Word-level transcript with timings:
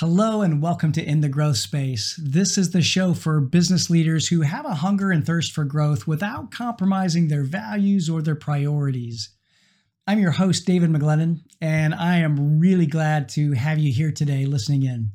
hello 0.00 0.42
and 0.42 0.60
welcome 0.60 0.92
to 0.92 1.02
In 1.02 1.22
the 1.22 1.28
Growth 1.28 1.56
Space. 1.56 2.20
This 2.22 2.58
is 2.58 2.70
the 2.70 2.82
show 2.82 3.14
for 3.14 3.40
business 3.40 3.88
leaders 3.88 4.28
who 4.28 4.42
have 4.42 4.66
a 4.66 4.74
hunger 4.74 5.10
and 5.10 5.24
thirst 5.24 5.52
for 5.52 5.64
growth 5.64 6.06
without 6.06 6.50
compromising 6.50 7.28
their 7.28 7.44
values 7.44 8.10
or 8.10 8.20
their 8.20 8.34
priorities. 8.34 9.30
I'm 10.06 10.18
your 10.18 10.32
host, 10.32 10.66
David 10.66 10.90
McGlennon, 10.90 11.40
and 11.62 11.94
I 11.94 12.18
am 12.18 12.60
really 12.60 12.84
glad 12.84 13.30
to 13.30 13.52
have 13.52 13.78
you 13.78 13.90
here 13.90 14.12
today 14.12 14.44
listening 14.44 14.82
in. 14.82 15.12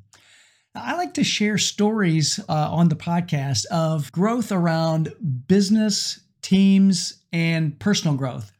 I 0.74 0.96
like 0.96 1.14
to 1.14 1.24
share 1.24 1.60
stories 1.60 2.40
uh, 2.50 2.72
on 2.72 2.90
the 2.90 2.96
podcast 2.96 3.68
of 3.68 4.12
growth 4.12 4.52
around 4.52 5.14
business, 5.48 6.20
teams, 6.42 7.22
and 7.32 7.80
personal 7.80 8.18
growth. 8.18 8.52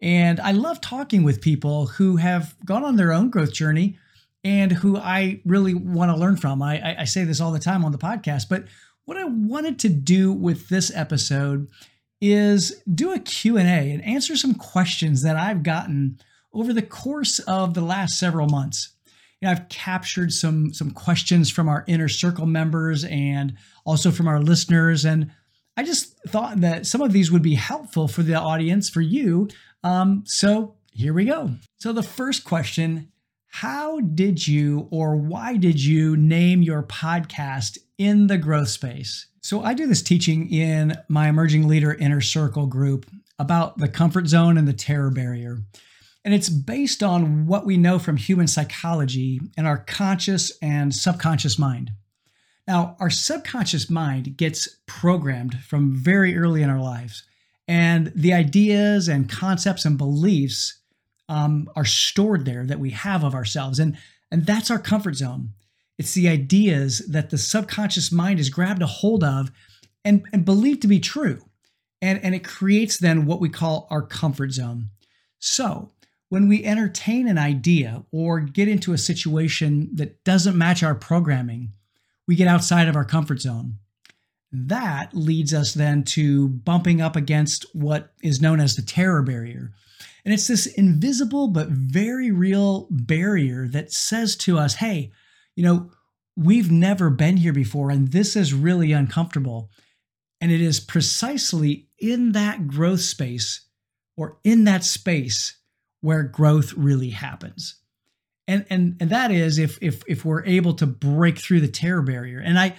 And 0.00 0.40
I 0.40 0.52
love 0.52 0.80
talking 0.80 1.24
with 1.24 1.42
people 1.42 1.88
who 1.88 2.16
have 2.16 2.56
gone 2.64 2.84
on 2.84 2.96
their 2.96 3.12
own 3.12 3.28
growth 3.28 3.52
journey 3.52 3.98
and 4.44 4.72
who 4.72 4.96
I 4.96 5.40
really 5.44 5.74
want 5.74 6.10
to 6.10 6.16
learn 6.16 6.36
from. 6.36 6.62
I, 6.62 7.00
I, 7.00 7.04
say 7.04 7.24
this 7.24 7.40
all 7.40 7.52
the 7.52 7.58
time 7.58 7.84
on 7.84 7.92
the 7.92 7.98
podcast, 7.98 8.48
but 8.48 8.64
what 9.04 9.16
I 9.16 9.24
wanted 9.24 9.78
to 9.80 9.88
do 9.88 10.32
with 10.32 10.68
this 10.68 10.94
episode 10.94 11.68
is 12.20 12.82
do 12.92 13.12
a 13.12 13.18
Q&A 13.18 13.60
and 13.60 14.04
answer 14.04 14.36
some 14.36 14.54
questions 14.54 15.22
that 15.22 15.36
I've 15.36 15.62
gotten 15.62 16.18
over 16.52 16.72
the 16.72 16.82
course 16.82 17.38
of 17.40 17.74
the 17.74 17.80
last 17.80 18.18
several 18.18 18.48
months. 18.48 18.94
You 19.40 19.46
know, 19.46 19.52
I've 19.52 19.68
captured 19.68 20.32
some 20.32 20.72
some 20.74 20.90
questions 20.90 21.48
from 21.48 21.68
our 21.68 21.84
inner 21.86 22.08
circle 22.08 22.46
members 22.46 23.04
and 23.04 23.56
also 23.84 24.10
from 24.10 24.26
our 24.26 24.40
listeners, 24.40 25.04
and 25.04 25.30
I 25.76 25.84
just 25.84 26.18
thought 26.26 26.60
that 26.60 26.86
some 26.86 27.02
of 27.02 27.12
these 27.12 27.30
would 27.30 27.42
be 27.42 27.54
helpful 27.54 28.08
for 28.08 28.24
the 28.24 28.34
audience, 28.34 28.90
for 28.90 29.00
you. 29.00 29.48
Um, 29.84 30.24
so 30.26 30.74
here 30.90 31.14
we 31.14 31.24
go. 31.24 31.52
So 31.76 31.92
the 31.92 32.02
first 32.02 32.44
question 32.44 33.12
how 33.48 34.00
did 34.00 34.46
you 34.46 34.88
or 34.90 35.16
why 35.16 35.56
did 35.56 35.82
you 35.82 36.16
name 36.16 36.62
your 36.62 36.82
podcast 36.82 37.78
in 37.96 38.26
the 38.26 38.38
growth 38.38 38.68
space? 38.68 39.26
So, 39.40 39.62
I 39.62 39.74
do 39.74 39.86
this 39.86 40.02
teaching 40.02 40.50
in 40.50 40.94
my 41.08 41.28
emerging 41.28 41.66
leader 41.66 41.94
inner 41.94 42.20
circle 42.20 42.66
group 42.66 43.06
about 43.38 43.78
the 43.78 43.88
comfort 43.88 44.26
zone 44.26 44.58
and 44.58 44.68
the 44.68 44.72
terror 44.72 45.10
barrier. 45.10 45.58
And 46.24 46.34
it's 46.34 46.48
based 46.48 47.02
on 47.02 47.46
what 47.46 47.64
we 47.64 47.76
know 47.76 47.98
from 47.98 48.16
human 48.16 48.48
psychology 48.48 49.40
and 49.56 49.66
our 49.66 49.78
conscious 49.78 50.52
and 50.60 50.94
subconscious 50.94 51.58
mind. 51.58 51.92
Now, 52.66 52.96
our 53.00 53.08
subconscious 53.08 53.88
mind 53.88 54.36
gets 54.36 54.68
programmed 54.86 55.62
from 55.62 55.94
very 55.94 56.36
early 56.36 56.62
in 56.62 56.68
our 56.68 56.82
lives, 56.82 57.24
and 57.66 58.12
the 58.14 58.34
ideas 58.34 59.08
and 59.08 59.30
concepts 59.30 59.86
and 59.86 59.96
beliefs 59.96 60.78
um, 61.28 61.70
are 61.76 61.84
stored 61.84 62.44
there 62.44 62.64
that 62.64 62.80
we 62.80 62.90
have 62.90 63.24
of 63.24 63.34
ourselves. 63.34 63.78
And, 63.78 63.96
and 64.30 64.46
that's 64.46 64.70
our 64.70 64.78
comfort 64.78 65.16
zone. 65.16 65.52
It's 65.98 66.14
the 66.14 66.28
ideas 66.28 66.98
that 67.08 67.30
the 67.30 67.38
subconscious 67.38 68.12
mind 68.12 68.38
has 68.38 68.50
grabbed 68.50 68.82
a 68.82 68.86
hold 68.86 69.24
of 69.24 69.50
and, 70.04 70.24
and 70.32 70.44
believed 70.44 70.82
to 70.82 70.88
be 70.88 71.00
true. 71.00 71.42
And, 72.00 72.22
and 72.22 72.34
it 72.34 72.44
creates 72.44 72.98
then 72.98 73.26
what 73.26 73.40
we 73.40 73.48
call 73.48 73.88
our 73.90 74.02
comfort 74.02 74.52
zone. 74.52 74.90
So, 75.40 75.90
when 76.28 76.46
we 76.46 76.64
entertain 76.64 77.26
an 77.26 77.38
idea 77.38 78.04
or 78.12 78.40
get 78.40 78.68
into 78.68 78.92
a 78.92 78.98
situation 78.98 79.88
that 79.94 80.22
doesn't 80.24 80.58
match 80.58 80.82
our 80.82 80.94
programming, 80.94 81.72
we 82.26 82.36
get 82.36 82.46
outside 82.48 82.86
of 82.86 82.96
our 82.96 83.04
comfort 83.04 83.40
zone. 83.40 83.78
That 84.50 85.14
leads 85.14 85.52
us 85.52 85.74
then 85.74 86.04
to 86.04 86.48
bumping 86.48 87.00
up 87.00 87.16
against 87.16 87.66
what 87.74 88.12
is 88.22 88.40
known 88.40 88.60
as 88.60 88.76
the 88.76 88.82
terror 88.82 89.22
barrier, 89.22 89.72
and 90.24 90.34
it's 90.34 90.46
this 90.46 90.66
invisible 90.66 91.48
but 91.48 91.68
very 91.68 92.30
real 92.30 92.86
barrier 92.90 93.66
that 93.68 93.92
says 93.92 94.36
to 94.36 94.58
us, 94.58 94.74
hey, 94.74 95.10
you 95.56 95.64
know, 95.64 95.90
we've 96.36 96.70
never 96.70 97.08
been 97.08 97.38
here 97.38 97.54
before, 97.54 97.90
and 97.90 98.12
this 98.12 98.36
is 98.36 98.52
really 98.52 98.92
uncomfortable. 98.92 99.70
And 100.40 100.52
it 100.52 100.60
is 100.60 100.80
precisely 100.80 101.88
in 101.98 102.32
that 102.32 102.68
growth 102.68 103.00
space 103.00 103.66
or 104.18 104.38
in 104.44 104.64
that 104.64 104.84
space 104.84 105.56
where 106.00 106.22
growth 106.22 106.74
really 106.74 107.10
happens. 107.10 107.76
And, 108.46 108.66
and, 108.70 108.96
and 109.00 109.10
that 109.10 109.30
is 109.30 109.58
if, 109.58 109.78
if, 109.82 110.02
if 110.06 110.24
we're 110.24 110.44
able 110.44 110.74
to 110.74 110.86
break 110.86 111.38
through 111.38 111.60
the 111.60 111.68
terror 111.68 112.02
barrier. 112.02 112.38
And 112.38 112.58
I, 112.58 112.76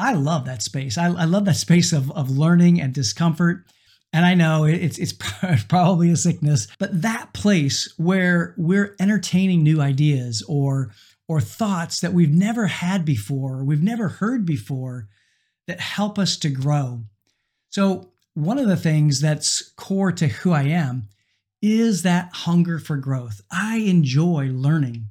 I 0.00 0.14
love 0.14 0.46
that 0.46 0.62
space. 0.62 0.96
I, 0.98 1.06
I 1.06 1.24
love 1.24 1.44
that 1.44 1.56
space 1.56 1.92
of, 1.92 2.10
of 2.12 2.30
learning 2.30 2.80
and 2.80 2.92
discomfort 2.92 3.64
and 4.12 4.26
I 4.26 4.34
know 4.34 4.64
it's 4.64 4.98
it's 4.98 5.12
probably 5.68 6.10
a 6.10 6.16
sickness, 6.16 6.66
but 6.78 7.02
that 7.02 7.32
place 7.32 7.92
where 7.96 8.54
we're 8.56 8.96
entertaining 8.98 9.62
new 9.62 9.80
ideas 9.80 10.42
or 10.48 10.90
or 11.28 11.40
thoughts 11.40 12.00
that 12.00 12.12
we've 12.12 12.34
never 12.34 12.66
had 12.66 13.04
before, 13.04 13.62
we've 13.62 13.82
never 13.82 14.08
heard 14.08 14.44
before 14.44 15.08
that 15.68 15.78
help 15.78 16.18
us 16.18 16.36
to 16.38 16.50
grow. 16.50 17.04
So, 17.68 18.10
one 18.34 18.58
of 18.58 18.66
the 18.66 18.76
things 18.76 19.20
that's 19.20 19.70
core 19.76 20.12
to 20.12 20.26
who 20.26 20.52
I 20.52 20.62
am 20.62 21.08
is 21.62 22.02
that 22.02 22.30
hunger 22.32 22.78
for 22.78 22.96
growth. 22.96 23.42
I 23.52 23.76
enjoy 23.78 24.46
learning. 24.46 25.06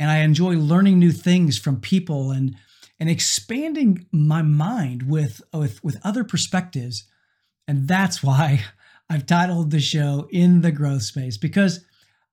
And 0.00 0.10
I 0.10 0.18
enjoy 0.18 0.54
learning 0.54 1.00
new 1.00 1.10
things 1.10 1.58
from 1.58 1.80
people 1.80 2.30
and 2.30 2.56
and 3.00 3.08
expanding 3.08 4.06
my 4.12 4.42
mind 4.42 5.04
with 5.04 5.40
with 5.52 5.82
with 5.84 5.96
other 6.04 6.24
perspectives 6.24 7.04
and 7.68 7.86
that's 7.86 8.22
why 8.22 8.64
I've 9.10 9.26
titled 9.26 9.70
the 9.70 9.80
show 9.80 10.26
In 10.30 10.62
the 10.62 10.72
Growth 10.72 11.02
Space, 11.02 11.36
because 11.36 11.84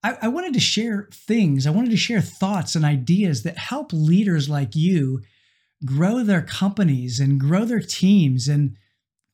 I, 0.03 0.17
I, 0.23 0.27
wanted 0.29 0.53
to 0.53 0.59
share 0.59 1.07
things, 1.13 1.65
I 1.65 1.71
wanted 1.71 1.91
to 1.91 1.97
share 1.97 2.21
thoughts 2.21 2.75
and 2.75 2.83
ideas 2.83 3.43
that 3.43 3.57
help 3.57 3.93
leaders 3.93 4.49
like 4.49 4.75
you 4.75 5.21
grow 5.85 6.23
their 6.23 6.41
companies 6.41 7.19
and 7.19 7.39
grow 7.39 7.63
their 7.63 7.79
teams 7.79 8.47
and, 8.47 8.77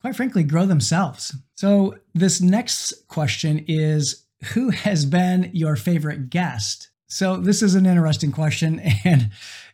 quite 0.00 0.14
frankly, 0.14 0.44
grow 0.44 0.66
themselves. 0.66 1.34
So, 1.56 1.96
this 2.14 2.40
next 2.40 3.08
question 3.08 3.64
is 3.66 4.24
Who 4.52 4.70
has 4.70 5.04
been 5.04 5.50
your 5.52 5.74
favorite 5.74 6.30
guest? 6.30 6.90
So, 7.08 7.36
this 7.38 7.60
is 7.60 7.74
an 7.74 7.86
interesting 7.86 8.30
question, 8.30 8.78
and 9.04 9.30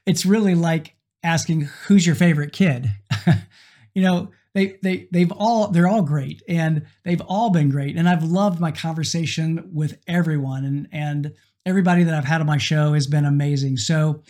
it's 0.06 0.24
really 0.24 0.54
like 0.54 0.94
asking, 1.22 1.62
Who's 1.86 2.06
your 2.06 2.14
favorite 2.14 2.52
kid? 2.52 2.90
you 3.94 4.02
know, 4.02 4.30
they 4.54 4.78
they 4.82 5.08
they've 5.12 5.32
all 5.32 5.68
they're 5.68 5.88
all 5.88 6.02
great 6.02 6.42
and 6.48 6.86
they've 7.04 7.20
all 7.22 7.50
been 7.50 7.70
great 7.70 7.96
and 7.96 8.08
I've 8.08 8.24
loved 8.24 8.60
my 8.60 8.72
conversation 8.72 9.70
with 9.72 9.98
everyone 10.06 10.64
and 10.64 10.88
and 10.90 11.34
everybody 11.66 12.02
that 12.04 12.14
I've 12.14 12.24
had 12.24 12.40
on 12.40 12.46
my 12.46 12.58
show 12.58 12.94
has 12.94 13.06
been 13.06 13.24
amazing. 13.24 13.76
So 13.76 14.22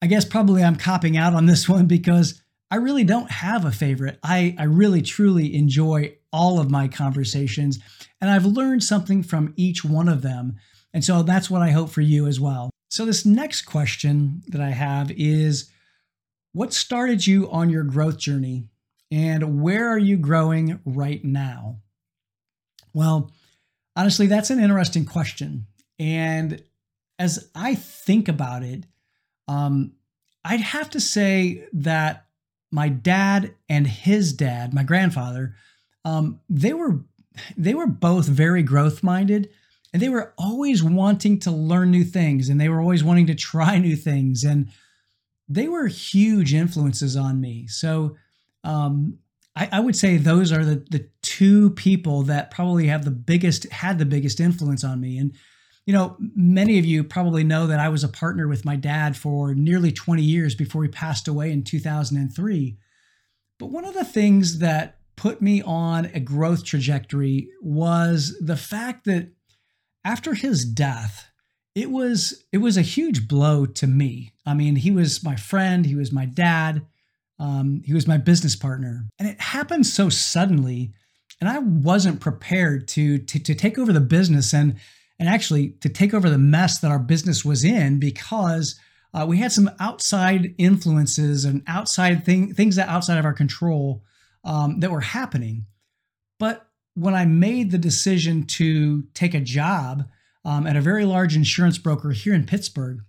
I 0.00 0.06
guess 0.06 0.24
probably 0.24 0.62
I'm 0.62 0.76
copping 0.76 1.16
out 1.16 1.34
on 1.34 1.46
this 1.46 1.68
one 1.68 1.86
because 1.86 2.42
I 2.70 2.76
really 2.76 3.04
don't 3.04 3.30
have 3.30 3.64
a 3.64 3.72
favorite. 3.72 4.18
I 4.22 4.54
I 4.58 4.64
really 4.64 5.02
truly 5.02 5.54
enjoy 5.54 6.16
all 6.32 6.60
of 6.60 6.70
my 6.70 6.88
conversations 6.88 7.78
and 8.20 8.30
I've 8.30 8.46
learned 8.46 8.84
something 8.84 9.22
from 9.22 9.52
each 9.56 9.84
one 9.84 10.08
of 10.08 10.22
them. 10.22 10.56
And 10.94 11.04
so 11.04 11.22
that's 11.22 11.50
what 11.50 11.62
I 11.62 11.70
hope 11.70 11.90
for 11.90 12.02
you 12.02 12.26
as 12.26 12.38
well. 12.38 12.70
So 12.90 13.06
this 13.06 13.24
next 13.24 13.62
question 13.62 14.42
that 14.48 14.60
I 14.60 14.70
have 14.70 15.10
is 15.12 15.70
what 16.52 16.72
started 16.72 17.26
you 17.26 17.50
on 17.50 17.70
your 17.70 17.84
growth 17.84 18.18
journey 18.18 18.68
and 19.10 19.60
where 19.62 19.88
are 19.88 19.98
you 19.98 20.16
growing 20.16 20.80
right 20.84 21.22
now? 21.24 21.80
Well, 22.94 23.30
honestly, 23.96 24.26
that's 24.26 24.50
an 24.50 24.58
interesting 24.58 25.04
question. 25.04 25.66
And 25.98 26.62
as 27.18 27.48
I 27.54 27.74
think 27.74 28.28
about 28.28 28.62
it, 28.62 28.84
um, 29.48 29.92
I'd 30.44 30.60
have 30.60 30.90
to 30.90 31.00
say 31.00 31.68
that 31.74 32.26
my 32.70 32.88
dad 32.88 33.54
and 33.68 33.86
his 33.86 34.32
dad, 34.32 34.74
my 34.74 34.82
grandfather, 34.82 35.54
um, 36.04 36.40
they 36.48 36.72
were 36.72 37.04
they 37.56 37.74
were 37.74 37.86
both 37.86 38.26
very 38.26 38.62
growth 38.62 39.02
minded, 39.02 39.48
and 39.92 40.02
they 40.02 40.08
were 40.08 40.34
always 40.36 40.82
wanting 40.82 41.38
to 41.40 41.50
learn 41.50 41.90
new 41.90 42.04
things, 42.04 42.48
and 42.48 42.60
they 42.60 42.68
were 42.68 42.80
always 42.80 43.04
wanting 43.04 43.26
to 43.26 43.34
try 43.34 43.78
new 43.78 43.96
things, 43.96 44.42
and 44.42 44.68
they 45.48 45.68
were 45.68 45.86
huge 45.86 46.54
influences 46.54 47.16
on 47.16 47.40
me. 47.40 47.66
So 47.66 48.16
um, 48.64 49.18
I, 49.56 49.68
I, 49.72 49.80
would 49.80 49.96
say 49.96 50.16
those 50.16 50.52
are 50.52 50.64
the 50.64 50.84
the 50.90 51.08
two 51.22 51.70
people 51.70 52.22
that 52.22 52.50
probably 52.50 52.86
have 52.86 53.04
the 53.04 53.10
biggest 53.10 53.70
had 53.70 53.98
the 53.98 54.06
biggest 54.06 54.40
influence 54.40 54.84
on 54.84 55.00
me. 55.00 55.18
And 55.18 55.34
you 55.84 55.92
know, 55.92 56.16
many 56.36 56.78
of 56.78 56.84
you 56.84 57.02
probably 57.02 57.42
know 57.42 57.66
that 57.66 57.80
I 57.80 57.88
was 57.88 58.04
a 58.04 58.08
partner 58.08 58.46
with 58.46 58.64
my 58.64 58.76
dad 58.76 59.16
for 59.16 59.52
nearly 59.54 59.90
20 59.90 60.22
years 60.22 60.54
before 60.54 60.84
he 60.84 60.88
passed 60.88 61.26
away 61.26 61.50
in 61.50 61.64
2003. 61.64 62.78
But 63.58 63.66
one 63.66 63.84
of 63.84 63.94
the 63.94 64.04
things 64.04 64.60
that 64.60 64.98
put 65.16 65.42
me 65.42 65.60
on 65.62 66.06
a 66.06 66.20
growth 66.20 66.64
trajectory 66.64 67.48
was 67.60 68.36
the 68.40 68.56
fact 68.56 69.04
that 69.06 69.32
after 70.04 70.34
his 70.34 70.64
death, 70.64 71.28
it 71.74 71.90
was 71.90 72.44
it 72.52 72.58
was 72.58 72.76
a 72.76 72.82
huge 72.82 73.28
blow 73.28 73.66
to 73.66 73.86
me. 73.86 74.31
I 74.44 74.54
mean, 74.54 74.76
he 74.76 74.90
was 74.90 75.22
my 75.22 75.36
friend, 75.36 75.86
he 75.86 75.94
was 75.94 76.12
my 76.12 76.26
dad. 76.26 76.86
Um, 77.38 77.82
he 77.84 77.92
was 77.92 78.06
my 78.06 78.18
business 78.18 78.54
partner, 78.54 79.08
and 79.18 79.26
it 79.26 79.40
happened 79.40 79.86
so 79.86 80.08
suddenly, 80.08 80.92
and 81.40 81.48
I 81.48 81.58
wasn't 81.58 82.20
prepared 82.20 82.86
to, 82.88 83.18
to 83.18 83.38
to 83.40 83.54
take 83.54 83.78
over 83.78 83.92
the 83.92 84.00
business 84.00 84.52
and 84.52 84.76
and 85.18 85.28
actually 85.28 85.70
to 85.80 85.88
take 85.88 86.14
over 86.14 86.28
the 86.28 86.38
mess 86.38 86.78
that 86.80 86.90
our 86.90 86.98
business 86.98 87.44
was 87.44 87.64
in 87.64 87.98
because 87.98 88.78
uh, 89.14 89.26
we 89.28 89.38
had 89.38 89.52
some 89.52 89.70
outside 89.78 90.54
influences 90.58 91.44
and 91.44 91.62
outside 91.66 92.24
thing, 92.24 92.54
things 92.54 92.76
that 92.76 92.88
outside 92.88 93.18
of 93.18 93.24
our 93.24 93.32
control 93.32 94.02
um, 94.44 94.80
that 94.80 94.90
were 94.90 95.00
happening. 95.00 95.66
But 96.38 96.66
when 96.94 97.14
I 97.14 97.24
made 97.24 97.70
the 97.70 97.78
decision 97.78 98.46
to 98.46 99.02
take 99.14 99.34
a 99.34 99.40
job 99.40 100.08
um, 100.44 100.66
at 100.66 100.76
a 100.76 100.80
very 100.80 101.04
large 101.04 101.36
insurance 101.36 101.78
broker 101.78 102.10
here 102.10 102.34
in 102.34 102.46
Pittsburgh, 102.46 103.00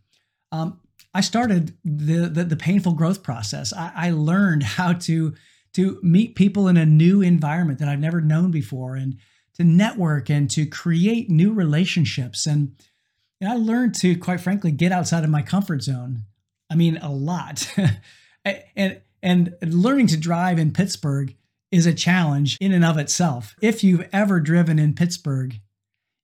um, 0.52 0.80
I 1.14 1.22
started 1.22 1.78
the, 1.84 2.28
the, 2.28 2.44
the 2.44 2.56
painful 2.56 2.94
growth 2.94 3.24
process. 3.24 3.72
I, 3.74 3.92
I, 3.96 4.12
learned 4.12 4.64
how 4.64 4.94
to 4.94 5.36
to 5.74 6.00
meet 6.04 6.36
people 6.36 6.68
in 6.68 6.78
a 6.78 6.86
new 6.86 7.22
environment 7.22 7.80
that 7.80 7.88
I've 7.88 8.00
never 8.00 8.22
known 8.22 8.52
before, 8.52 8.96
and 8.96 9.18
to 9.56 9.64
network 9.64 10.30
and 10.30 10.50
to 10.52 10.66
create 10.66 11.30
new 11.30 11.54
relationships. 11.54 12.46
And, 12.46 12.76
and 13.40 13.52
I 13.52 13.56
learned 13.56 13.96
to, 13.96 14.16
quite 14.16 14.40
frankly, 14.40 14.72
get 14.72 14.92
outside 14.92 15.24
of 15.24 15.30
my 15.30 15.42
comfort 15.42 15.84
zone. 15.84 16.24
I 16.70 16.76
mean, 16.76 16.98
a 16.98 17.12
lot. 17.12 17.72
and 18.76 19.02
and 19.22 19.56
learning 19.62 20.08
to 20.08 20.18
drive 20.18 20.60
in 20.60 20.74
Pittsburgh 20.74 21.36
is 21.72 21.86
a 21.86 21.94
challenge 21.94 22.58
in 22.60 22.72
and 22.72 22.86
of 22.86 22.98
itself. 22.98 23.56
If 23.62 23.84
you've 23.84 24.08
ever 24.12 24.40
driven 24.40 24.78
in 24.78 24.94
Pittsburgh, 24.94 25.60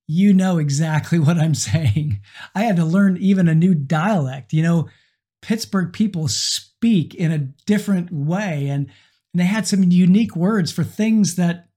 you 0.10 0.34
know 0.34 0.58
exactly 0.58 1.20
what 1.20 1.38
I'm 1.38 1.54
saying. 1.54 2.20
I 2.56 2.64
had 2.64 2.76
to 2.78 2.86
learn 2.86 3.16
even 3.18 3.48
a 3.48 3.56
new 3.56 3.76
dialect. 3.76 4.52
You 4.52 4.64
know, 4.64 4.90
Pittsburgh 5.42 5.94
people 5.94 6.28
speak 6.28 7.14
in 7.14 7.32
a 7.32 7.38
different 7.66 8.12
way 8.12 8.68
and, 8.68 8.88
and 9.32 9.40
they 9.40 9.46
had 9.46 9.68
some 9.68 9.84
unique 9.84 10.36
words 10.36 10.72
for 10.72 10.84
things 10.84 11.36
that 11.36 11.68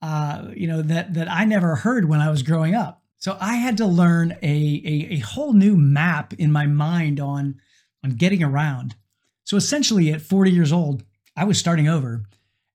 uh, 0.00 0.48
you 0.54 0.66
know 0.66 0.82
that 0.82 1.14
that 1.14 1.30
I 1.30 1.44
never 1.44 1.76
heard 1.76 2.08
when 2.08 2.20
I 2.20 2.30
was 2.30 2.42
growing 2.42 2.74
up. 2.74 3.02
So 3.18 3.36
I 3.40 3.54
had 3.54 3.78
to 3.78 3.86
learn 3.86 4.32
a, 4.42 4.82
a, 4.84 5.14
a 5.14 5.18
whole 5.18 5.52
new 5.52 5.76
map 5.76 6.34
in 6.34 6.52
my 6.52 6.66
mind 6.66 7.20
on 7.20 7.60
on 8.02 8.10
getting 8.10 8.42
around. 8.42 8.96
So 9.44 9.56
essentially, 9.56 10.10
at 10.12 10.22
40 10.22 10.50
years 10.50 10.72
old, 10.72 11.04
I 11.36 11.44
was 11.44 11.58
starting 11.58 11.88
over. 11.88 12.24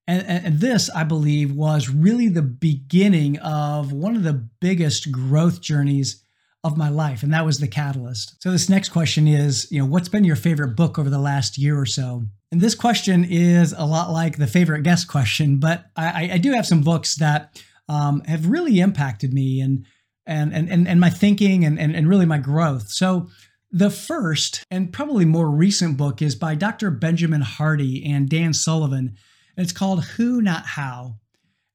And, 0.09 0.45
and, 0.45 0.59
this, 0.59 0.89
I 0.89 1.03
believe, 1.03 1.51
was 1.51 1.87
really 1.87 2.29
the 2.29 2.41
beginning 2.41 3.37
of 3.39 3.91
one 3.91 4.15
of 4.15 4.23
the 4.23 4.33
biggest 4.33 5.11
growth 5.11 5.61
journeys 5.61 6.23
of 6.63 6.77
my 6.77 6.89
life, 6.89 7.21
and 7.21 7.31
that 7.31 7.45
was 7.45 7.59
the 7.59 7.67
catalyst. 7.67 8.41
So 8.41 8.51
this 8.51 8.69
next 8.69 8.89
question 8.89 9.27
is, 9.27 9.71
you 9.71 9.79
know, 9.79 9.85
what's 9.85 10.09
been 10.09 10.23
your 10.23 10.35
favorite 10.35 10.75
book 10.75 10.97
over 10.97 11.11
the 11.11 11.19
last 11.19 11.59
year 11.59 11.79
or 11.79 11.85
so? 11.85 12.23
And 12.51 12.59
this 12.59 12.73
question 12.73 13.23
is 13.23 13.71
a 13.77 13.85
lot 13.85 14.11
like 14.11 14.37
the 14.37 14.47
favorite 14.47 14.81
guest 14.81 15.07
question, 15.07 15.59
but 15.59 15.85
I, 15.95 16.31
I 16.33 16.37
do 16.39 16.53
have 16.53 16.65
some 16.65 16.81
books 16.81 17.15
that 17.17 17.61
um, 17.87 18.21
have 18.21 18.47
really 18.47 18.79
impacted 18.79 19.31
me 19.31 19.61
and 19.61 19.85
and 20.25 20.53
and 20.53 20.87
and 20.87 20.99
my 20.99 21.11
thinking 21.11 21.65
and, 21.65 21.79
and 21.79 21.95
and 21.95 22.09
really 22.09 22.25
my 22.25 22.39
growth. 22.39 22.89
So 22.89 23.29
the 23.71 23.91
first 23.91 24.63
and 24.71 24.91
probably 24.91 25.25
more 25.25 25.49
recent 25.49 25.97
book 25.97 26.21
is 26.21 26.35
by 26.35 26.55
Dr. 26.55 26.89
Benjamin 26.89 27.41
Hardy 27.41 28.03
and 28.11 28.27
Dan 28.27 28.53
Sullivan 28.53 29.15
it's 29.61 29.71
called 29.71 30.03
Who 30.05 30.41
Not 30.41 30.65
How. 30.65 31.15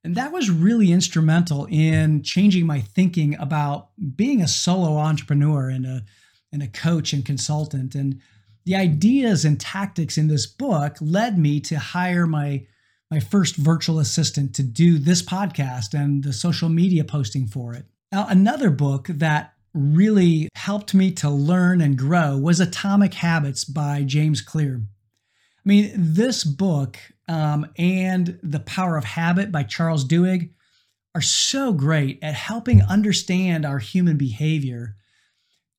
And 0.05 0.17
that 0.17 0.33
was 0.33 0.51
really 0.51 0.93
instrumental 0.93 1.67
in 1.71 2.23
changing 2.23 2.67
my 2.67 2.81
thinking 2.81 3.37
about 3.39 3.89
being 4.17 4.43
a 4.43 4.49
solo 4.49 4.99
entrepreneur 4.99 5.71
and 5.71 5.87
a, 5.87 6.05
and 6.53 6.63
a 6.63 6.69
coach 6.69 7.13
and 7.13 7.25
consultant. 7.25 7.95
And 7.95 8.21
the 8.65 8.77
ideas 8.77 9.45
and 9.45 9.59
tactics 9.59 10.19
in 10.19 10.29
this 10.29 10.47
book 10.47 10.97
led 11.01 11.39
me 11.39 11.59
to 11.61 11.79
hire 11.79 12.27
my, 12.27 12.67
my 13.11 13.19
first 13.19 13.57
virtual 13.57 13.99
assistant 13.99 14.55
to 14.57 14.63
do 14.63 14.99
this 14.99 15.23
podcast 15.23 15.95
and 15.95 16.23
the 16.23 16.35
social 16.35 16.69
media 16.69 17.05
posting 17.05 17.47
for 17.47 17.75
it. 17.75 17.87
Now, 18.13 18.27
another 18.29 18.71
book 18.71 19.07
that 19.09 19.55
really 19.73 20.49
helped 20.55 20.95
me 20.95 21.11
to 21.13 21.29
learn 21.29 21.81
and 21.81 21.99
grow 21.99 22.37
was 22.37 22.61
Atomic 22.61 23.15
Habits 23.15 23.65
by 23.65 24.03
James 24.05 24.41
Clear. 24.41 24.83
I 25.65 25.69
mean, 25.69 25.93
this 25.95 26.45
book 26.45 26.99
um, 27.27 27.67
and 27.79 28.39
The 28.43 28.61
Power 28.61 28.97
of 28.97 29.05
Habit 29.05 29.51
by 29.51 29.63
Charles 29.63 30.05
Duhigg 30.05 30.51
are 31.15 31.23
so 31.23 31.73
great 31.73 32.19
at 32.23 32.35
helping 32.35 32.83
understand 32.83 33.65
our 33.65 33.79
human 33.79 34.17
behavior. 34.19 34.97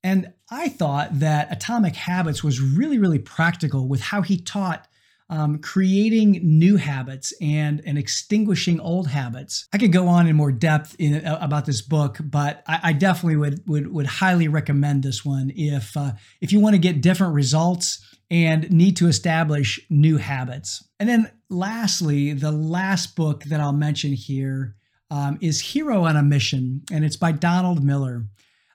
And 0.04 0.34
I 0.50 0.70
thought 0.70 1.20
that 1.20 1.52
Atomic 1.52 1.96
Habits 1.96 2.44
was 2.44 2.62
really, 2.62 2.98
really 2.98 3.20
practical 3.20 3.88
with 3.88 4.02
how 4.02 4.22
he 4.22 4.38
taught 4.38 4.88
um, 5.30 5.58
creating 5.58 6.40
new 6.44 6.78
habits 6.78 7.34
and 7.42 7.82
and 7.84 7.98
extinguishing 7.98 8.80
old 8.80 9.08
habits. 9.08 9.68
I 9.74 9.80
could 9.80 9.92
go 9.92 10.08
on 10.08 10.28
in 10.28 10.36
more 10.36 10.52
depth 10.52 10.96
in, 11.00 11.26
uh, 11.26 11.40
about 11.42 11.66
this 11.66 11.82
book, 11.82 12.20
but 12.24 12.64
I, 12.68 12.80
I, 12.84 12.94
definitely 12.94 13.38
would 13.38 13.68
would 13.68 13.92
would 13.92 14.06
highly 14.06 14.48
recommend 14.48 15.02
this 15.02 15.26
one 15.26 15.52
if 15.56 15.98
uh, 15.98 16.12
if 16.42 16.54
you 16.54 16.60
want 16.60 16.76
to 16.76 16.80
get 16.80 17.02
different 17.02 17.34
results 17.34 18.06
and 18.30 18.69
need 18.72 18.98
to 18.98 19.07
establish 19.07 19.80
new 19.89 20.18
habits. 20.18 20.83
And 21.00 21.07
then, 21.07 21.31
lastly, 21.50 22.33
the 22.33 22.51
last 22.51 23.16
book 23.16 23.44
that 23.45 23.60
I'll 23.60 23.74
mention 23.74 24.13
here 24.13 24.75
um, 25.12 25.38
is 25.42 25.62
Hero 25.62 26.06
on 26.06 26.16
a 26.18 26.24
Mission, 26.24 26.81
and 26.92 27.06
it's 27.06 27.18
by 27.18 27.31
Donald 27.31 27.83
Miller. 27.83 28.25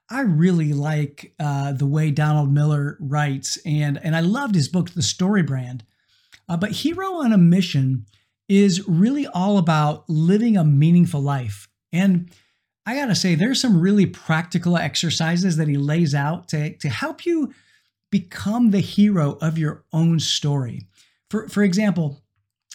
I 0.09 0.23
really 0.23 0.73
like 0.73 1.35
uh, 1.39 1.73
the 1.73 1.87
way 1.87 2.11
Donald 2.11 2.53
Miller 2.53 2.97
writes, 3.01 3.59
and, 3.65 3.99
and 4.03 4.17
I 4.17 4.21
loved 4.21 4.55
his 4.55 4.69
book, 4.69 4.91
The 4.91 5.03
Story 5.03 5.43
Brand. 5.43 5.85
Uh, 6.49 6.57
but 6.57 6.73
Hero 6.73 7.15
on 7.23 7.33
a 7.33 7.39
Mission 7.39 8.07
is 8.49 8.89
really 8.89 9.27
all 9.29 9.59
about 9.59 10.09
living 10.09 10.57
a 10.57 10.65
meaningful 10.65 11.21
life. 11.21 11.69
And 11.93 12.31
I 12.85 12.97
gotta 12.97 13.15
say, 13.15 13.37
there's 13.37 13.61
some 13.61 13.81
really 13.81 14.07
practical 14.07 14.77
exercises 14.77 15.57
that 15.57 15.69
he 15.69 15.77
lays 15.77 16.15
out 16.15 16.49
to, 16.49 16.77
to 16.79 16.89
help 16.89 17.25
you 17.25 17.55
become 18.11 18.71
the 18.71 18.81
hero 18.81 19.39
of 19.41 19.59
your 19.59 19.85
own 19.93 20.21
story. 20.21 20.87
For, 21.29 21.49
for 21.49 21.63
example, 21.63 22.23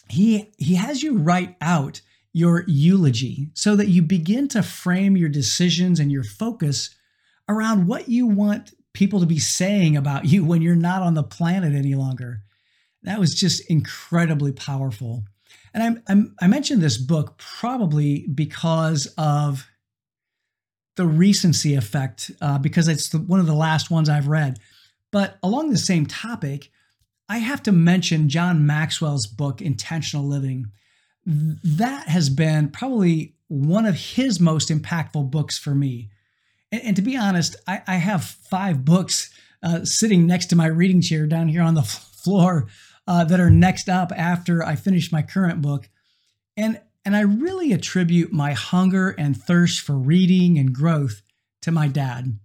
he, 0.10 0.52
he 0.58 0.76
has 0.76 1.04
you 1.04 1.18
write 1.18 1.56
out 1.62 2.02
your 2.32 2.64
eulogy 2.68 3.50
so 3.54 3.76
that 3.76 3.88
you 3.88 4.02
begin 4.02 4.48
to 4.50 4.62
frame 4.62 5.16
your 5.16 5.30
decisions 5.30 6.00
and 6.00 6.12
your 6.12 6.24
focus 6.24 6.94
around 7.48 7.88
what 7.88 8.10
you 8.10 8.28
want 8.28 8.74
people 8.94 9.20
to 9.20 9.26
be 9.26 9.40
saying 9.40 9.96
about 9.96 10.26
you 10.26 10.44
when 10.44 10.62
you're 10.62 10.76
not 10.76 11.02
on 11.02 11.14
the 11.14 11.24
planet 11.24 11.74
any 11.74 11.96
longer. 11.96 12.42
That 13.04 13.20
was 13.20 13.36
just 13.36 13.70
incredibly 13.70 14.52
powerful. 14.52 15.26
And 15.74 15.84
I'm, 15.84 16.04
I'm, 16.08 16.36
i 16.42 16.48
mentioned 16.48 16.82
this 16.82 16.98
book 16.98 17.38
probably 17.38 18.26
because 18.28 19.14
of 19.18 19.68
the 20.96 21.06
recency 21.06 21.76
effect, 21.76 22.32
uh, 22.42 22.58
because 22.58 22.88
it's 22.88 23.10
the, 23.10 23.20
one 23.20 23.40
of 23.40 23.46
the 23.46 23.54
last 23.54 23.92
ones 23.92 24.10
I've 24.10 24.28
read. 24.28 24.60
But 25.16 25.40
along 25.42 25.70
the 25.70 25.78
same 25.78 26.08
topic, 26.08 26.70
I 27.30 27.38
have 27.38 27.64
to 27.64 27.72
mention 27.72 28.28
John 28.28 28.66
Maxwell's 28.66 29.28
book, 29.28 29.62
Intentional 29.62 30.28
Living. 30.28 30.74
That 31.26 32.10
has 32.10 32.30
been 32.30 32.68
probably 32.68 33.34
one 33.48 33.86
of 33.86 33.96
his 33.96 34.42
most 34.42 34.68
impactful 34.68 35.32
books 35.32 35.58
for 35.58 35.74
me. 35.74 36.10
And, 36.70 36.82
and 36.84 36.96
to 36.98 37.02
be 37.02 37.16
honest, 37.16 37.56
I, 37.66 37.82
I 37.88 37.96
have 37.96 38.26
five 38.26 38.84
books 38.84 39.34
uh, 39.64 39.86
sitting 39.86 40.28
next 40.28 40.48
to 40.48 40.58
my 40.58 40.66
reading 40.66 41.00
chair 41.00 41.26
down 41.28 41.48
here 41.48 41.62
on 41.62 41.76
the 41.76 41.84
floor 41.84 42.68
uh, 43.08 43.24
that 43.24 43.40
are 43.40 43.50
next 43.50 43.88
up 43.88 44.12
after 44.18 44.66
I 44.66 44.76
finish 44.76 45.14
my 45.14 45.22
current 45.22 45.62
book. 45.62 45.88
And, 46.58 46.82
and 47.06 47.16
I 47.16 47.22
really 47.22 47.72
attribute 47.72 48.34
my 48.34 48.52
hunger 48.52 49.12
and 49.12 49.42
thirst 49.42 49.80
for 49.80 49.96
reading 49.96 50.58
and 50.58 50.76
growth 50.76 51.22
to 51.62 51.72
my 51.72 51.88
dad. 51.88 52.38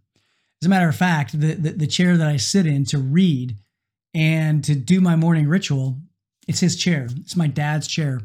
As 0.62 0.67
a 0.67 0.69
matter 0.69 0.88
of 0.88 0.97
fact, 0.97 1.38
the, 1.40 1.55
the, 1.55 1.71
the 1.71 1.87
chair 1.87 2.17
that 2.17 2.29
I 2.29 2.37
sit 2.37 2.67
in 2.67 2.85
to 2.87 2.99
read 2.99 3.57
and 4.12 4.62
to 4.64 4.75
do 4.75 5.00
my 5.00 5.17
morning 5.17 5.49
ritual, 5.49 5.99
it's 6.47 6.61
his 6.61 6.76
chair. 6.76 7.09
It's 7.21 7.37
my 7.37 7.47
dad's 7.47 7.87
chair. 7.87 8.21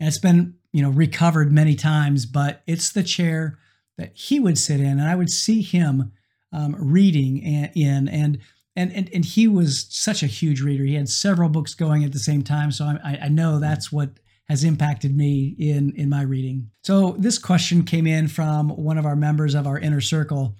And 0.00 0.08
it's 0.08 0.18
been, 0.18 0.54
you 0.72 0.82
know, 0.82 0.90
recovered 0.90 1.52
many 1.52 1.76
times, 1.76 2.26
but 2.26 2.62
it's 2.66 2.90
the 2.90 3.04
chair 3.04 3.58
that 3.98 4.16
he 4.16 4.40
would 4.40 4.58
sit 4.58 4.80
in. 4.80 4.98
And 4.98 5.02
I 5.02 5.14
would 5.14 5.30
see 5.30 5.62
him 5.62 6.12
um, 6.52 6.74
reading 6.76 7.38
in. 7.38 8.08
And, 8.08 8.40
and, 8.74 8.92
and, 8.92 9.08
and 9.14 9.24
he 9.24 9.46
was 9.46 9.86
such 9.88 10.24
a 10.24 10.26
huge 10.26 10.62
reader. 10.62 10.84
He 10.84 10.94
had 10.94 11.08
several 11.08 11.48
books 11.48 11.74
going 11.74 12.02
at 12.02 12.12
the 12.12 12.18
same 12.18 12.42
time. 12.42 12.72
So 12.72 12.84
I, 12.84 13.18
I 13.22 13.28
know 13.28 13.60
that's 13.60 13.92
what 13.92 14.10
has 14.48 14.64
impacted 14.64 15.16
me 15.16 15.54
in, 15.58 15.92
in 15.96 16.08
my 16.08 16.22
reading. 16.22 16.70
So 16.82 17.14
this 17.18 17.38
question 17.38 17.84
came 17.84 18.06
in 18.06 18.28
from 18.28 18.70
one 18.70 18.98
of 18.98 19.06
our 19.06 19.16
members 19.16 19.54
of 19.54 19.66
our 19.66 19.78
inner 19.78 20.00
circle 20.00 20.56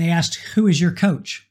they 0.00 0.10
asked, 0.10 0.36
Who 0.54 0.66
is 0.66 0.80
your 0.80 0.92
coach? 0.92 1.46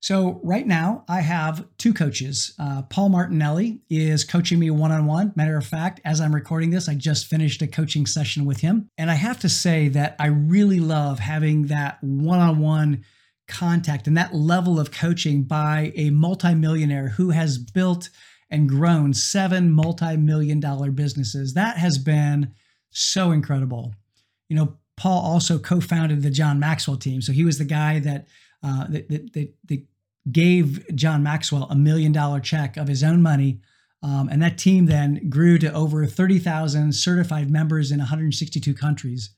So, 0.00 0.38
right 0.42 0.66
now, 0.66 1.04
I 1.08 1.20
have 1.20 1.66
two 1.78 1.94
coaches. 1.94 2.52
Uh, 2.58 2.82
Paul 2.82 3.08
Martinelli 3.08 3.80
is 3.88 4.22
coaching 4.22 4.58
me 4.58 4.70
one 4.70 4.92
on 4.92 5.06
one. 5.06 5.32
Matter 5.34 5.56
of 5.56 5.66
fact, 5.66 6.00
as 6.04 6.20
I'm 6.20 6.34
recording 6.34 6.68
this, 6.68 6.90
I 6.90 6.94
just 6.94 7.26
finished 7.26 7.62
a 7.62 7.66
coaching 7.66 8.04
session 8.04 8.44
with 8.44 8.60
him. 8.60 8.90
And 8.98 9.10
I 9.10 9.14
have 9.14 9.40
to 9.40 9.48
say 9.48 9.88
that 9.88 10.14
I 10.18 10.26
really 10.26 10.78
love 10.78 11.20
having 11.20 11.68
that 11.68 11.96
one 12.02 12.38
on 12.38 12.58
one 12.58 13.04
contact 13.48 14.06
and 14.06 14.16
that 14.18 14.34
level 14.34 14.78
of 14.78 14.90
coaching 14.90 15.42
by 15.42 15.92
a 15.96 16.10
multimillionaire 16.10 17.08
who 17.08 17.30
has 17.30 17.56
built 17.56 18.10
and 18.50 18.68
grown 18.68 19.14
seven 19.14 19.72
multi 19.72 20.18
million 20.18 20.60
dollar 20.60 20.90
businesses. 20.90 21.54
That 21.54 21.78
has 21.78 21.96
been 21.96 22.52
so 22.90 23.32
incredible. 23.32 23.94
You 24.50 24.56
know, 24.56 24.76
Paul 24.96 25.22
also 25.22 25.58
co-founded 25.58 26.22
the 26.22 26.30
John 26.30 26.58
Maxwell 26.58 26.96
team, 26.96 27.20
so 27.20 27.32
he 27.32 27.44
was 27.44 27.58
the 27.58 27.64
guy 27.64 27.98
that 28.00 28.26
uh, 28.62 28.86
that, 28.88 29.08
that, 29.08 29.52
that, 29.68 29.82
gave 30.32 30.82
John 30.94 31.22
Maxwell 31.22 31.64
a 31.64 31.76
million 31.76 32.10
dollar 32.10 32.40
check 32.40 32.78
of 32.78 32.88
his 32.88 33.04
own 33.04 33.20
money. 33.20 33.60
Um, 34.02 34.28
and 34.30 34.40
that 34.42 34.56
team 34.56 34.86
then 34.86 35.28
grew 35.28 35.58
to 35.58 35.70
over 35.72 36.06
30,000 36.06 36.94
certified 36.94 37.50
members 37.50 37.90
in 37.90 37.98
162 37.98 38.72
countries. 38.72 39.34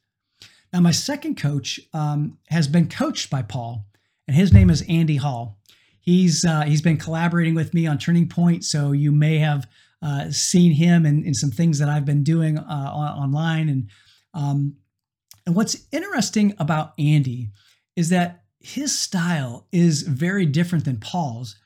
Now, 0.73 0.81
my 0.81 0.91
second 0.91 1.37
coach 1.37 1.81
um, 1.93 2.39
has 2.49 2.69
been 2.69 2.89
coached 2.89 3.31
by 3.31 3.43
Paul, 3.43 3.87
and 4.27 4.37
his 4.37 4.53
name 4.53 4.71
is 4.71 4.85
Andy 4.89 5.17
Hall. 5.17 5.59
He's 6.01 6.45
uh, 6.45 6.63
he's 6.63 6.83
been 6.83 6.99
collaborating 6.99 7.55
with 7.55 7.75
me 7.75 7.87
on 7.87 7.99
Turning 7.99 8.29
Point, 8.29 8.65
so 8.65 8.93
you 8.93 9.11
may 9.11 9.39
have 9.39 9.67
uh, 10.03 10.31
seen 10.31 10.73
him 10.73 11.05
in, 11.05 11.25
in 11.25 11.35
some 11.35 11.51
things 11.51 11.79
that 11.79 11.89
I've 11.89 12.05
been 12.05 12.23
doing 12.23 12.59
uh, 12.59 12.63
online. 12.63 13.69
And 13.69 13.91
um, 14.35 14.77
and 15.47 15.55
what's 15.55 15.87
interesting 15.93 16.55
about 16.59 16.93
Andy 16.99 17.51
is 17.95 18.09
that 18.11 18.43
his 18.59 18.99
style 18.99 19.69
is 19.71 20.03
very 20.03 20.45
different 20.45 20.85
than 20.85 20.99
Paul's, 20.99 21.57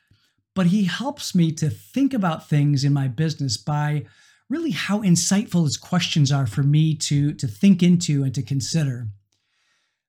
but 0.54 0.66
he 0.66 0.84
helps 0.84 1.34
me 1.34 1.50
to 1.52 1.70
think 1.70 2.12
about 2.12 2.48
things 2.48 2.84
in 2.84 2.92
my 2.92 3.08
business 3.08 3.56
by 3.56 4.04
really 4.50 4.72
how 4.72 5.00
insightful 5.00 5.64
his 5.64 5.76
questions 5.76 6.30
are 6.30 6.46
for 6.46 6.62
me 6.62 6.94
to, 6.94 7.32
to 7.34 7.46
think 7.46 7.82
into 7.82 8.22
and 8.22 8.34
to 8.34 8.42
consider. 8.42 9.08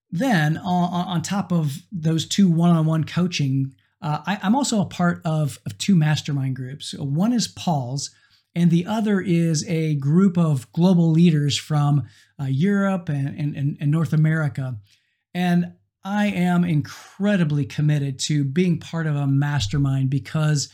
Then, 0.10 0.58
on, 0.58 1.22
top 1.22 1.54
of 1.54 1.78
those 1.90 2.26
two 2.28 2.50
one 2.50 2.72
on 2.72 2.86
one 2.86 3.06
coaching, 3.06 3.74
uh, 4.02 4.20
I, 4.26 4.40
am 4.42 4.56
also 4.56 4.82
a 4.82 4.86
part 4.86 5.22
of, 5.24 5.60
of 5.66 5.78
two 5.78 5.96
mastermind 5.96 6.58
groups. 6.58 6.94
One 6.96 7.32
is 7.32 7.48
Paul's, 7.48 8.10
and 8.56 8.70
the 8.70 8.86
other 8.86 9.22
is 9.22 9.66
a 9.68 9.96
group 9.96 10.38
of 10.38 10.72
global 10.72 11.10
leaders 11.12 11.58
from 11.58 12.08
uh, 12.40 12.46
Europe 12.46 13.10
and, 13.10 13.56
and, 13.56 13.78
and 13.80 13.92
North 13.92 14.14
America. 14.14 14.78
And 15.34 15.74
I 16.04 16.28
am 16.28 16.64
incredibly 16.64 17.66
committed 17.66 18.20
to 18.20 18.44
being 18.44 18.80
part 18.80 19.08
of 19.08 19.16
a 19.16 19.28
mastermind 19.28 20.10
because 20.10 20.70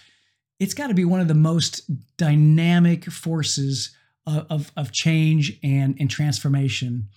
it's 0.60 0.74
got 0.74 0.88
to 0.88 0.94
be 0.94 1.06
one 1.06 1.20
of 1.20 1.28
the 1.28 1.34
most 1.34 1.90
dynamic 2.18 3.06
forces 3.06 3.96
of, 4.26 4.46
of, 4.50 4.72
of, 4.76 4.92
change 4.92 5.60
and, 5.64 5.96
and 6.00 6.10
transformation. 6.10 7.10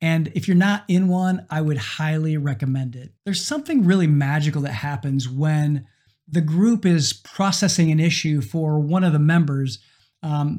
And 0.00 0.28
if 0.34 0.46
you're 0.48 0.56
not 0.56 0.84
in 0.88 1.08
one, 1.08 1.46
I 1.50 1.60
would 1.60 1.78
highly 1.78 2.36
recommend 2.36 2.96
it. 2.96 3.12
There's 3.24 3.44
something 3.44 3.84
really 3.84 4.06
magical 4.06 4.62
that 4.62 4.72
happens 4.72 5.28
when 5.28 5.86
the 6.28 6.40
group 6.40 6.84
is 6.84 7.12
processing 7.12 7.90
an 7.90 8.00
issue 8.00 8.40
for 8.40 8.80
one 8.80 9.04
of 9.04 9.12
the 9.12 9.18
members. 9.18 9.78
Um, 10.26 10.58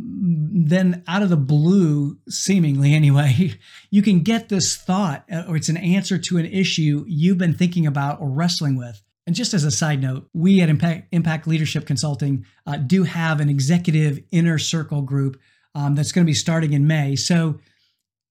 then, 0.66 1.04
out 1.10 1.24
of 1.24 1.30
the 1.30 1.36
blue, 1.36 2.18
seemingly 2.30 2.94
anyway, 2.94 3.54
you 3.92 4.02
can 4.02 4.22
get 4.22 4.48
this 4.48 4.78
thought, 4.78 5.26
uh, 5.30 5.44
or 5.46 5.58
it's 5.58 5.68
an 5.68 5.76
answer 5.76 6.18
to 6.18 6.38
an 6.38 6.46
issue 6.46 7.04
you've 7.06 7.38
been 7.38 7.54
thinking 7.54 7.86
about 7.86 8.22
or 8.22 8.30
wrestling 8.30 8.78
with. 8.78 9.02
And 9.26 9.36
just 9.36 9.54
as 9.54 9.66
a 9.66 9.72
side 9.72 10.02
note, 10.02 10.30
we 10.34 10.62
at 10.62 10.70
Impact, 10.70 11.10
Impact 11.12 11.48
Leadership 11.48 11.86
Consulting 11.86 12.46
uh, 12.66 12.78
do 12.78 13.04
have 13.04 13.42
an 13.42 13.50
executive 13.50 14.22
inner 14.32 14.58
circle 14.58 15.02
group 15.02 15.38
um, 15.76 15.96
that's 15.96 16.14
going 16.14 16.26
to 16.26 16.30
be 16.30 16.34
starting 16.34 16.72
in 16.72 16.88
May. 16.88 17.18
So 17.18 17.60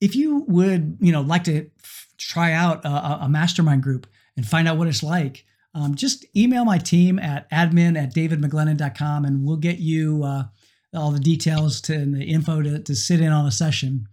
if 0.01 0.17
you 0.17 0.47
would, 0.49 0.97
you 1.03 1.13
know, 1.13 1.21
like 1.21 1.45
to 1.45 1.67
f- 1.83 2.09
try 2.17 2.53
out 2.53 2.83
a, 2.87 3.25
a, 3.25 3.29
mastermind 3.29 3.83
group 3.83 4.07
and 4.39 4.49
find 4.49 4.67
out 4.67 4.79
what 4.79 4.89
it's 4.89 5.03
like, 5.03 5.45
um, 5.75 5.97
just 5.97 6.25
email 6.35 6.65
my 6.65 6.79
team 6.79 7.19
at 7.19 7.49
admin 7.51 8.03
at 8.03 8.15
davidmcglennon.com 8.15 9.27
and 9.27 9.45
we'll 9.45 9.59
get 9.59 9.79
you 9.79 10.25
uh, 10.25 10.45
all 10.95 11.11
the 11.11 11.21
details 11.21 11.81
to, 11.83 11.95
and 11.95 12.15
the 12.15 12.25
info 12.25 12.63
to, 12.63 12.79
to 12.79 12.95
sit 12.95 13.21
in 13.21 13.33
on 13.33 13.47
a 13.47 13.53
session. 13.53 14.07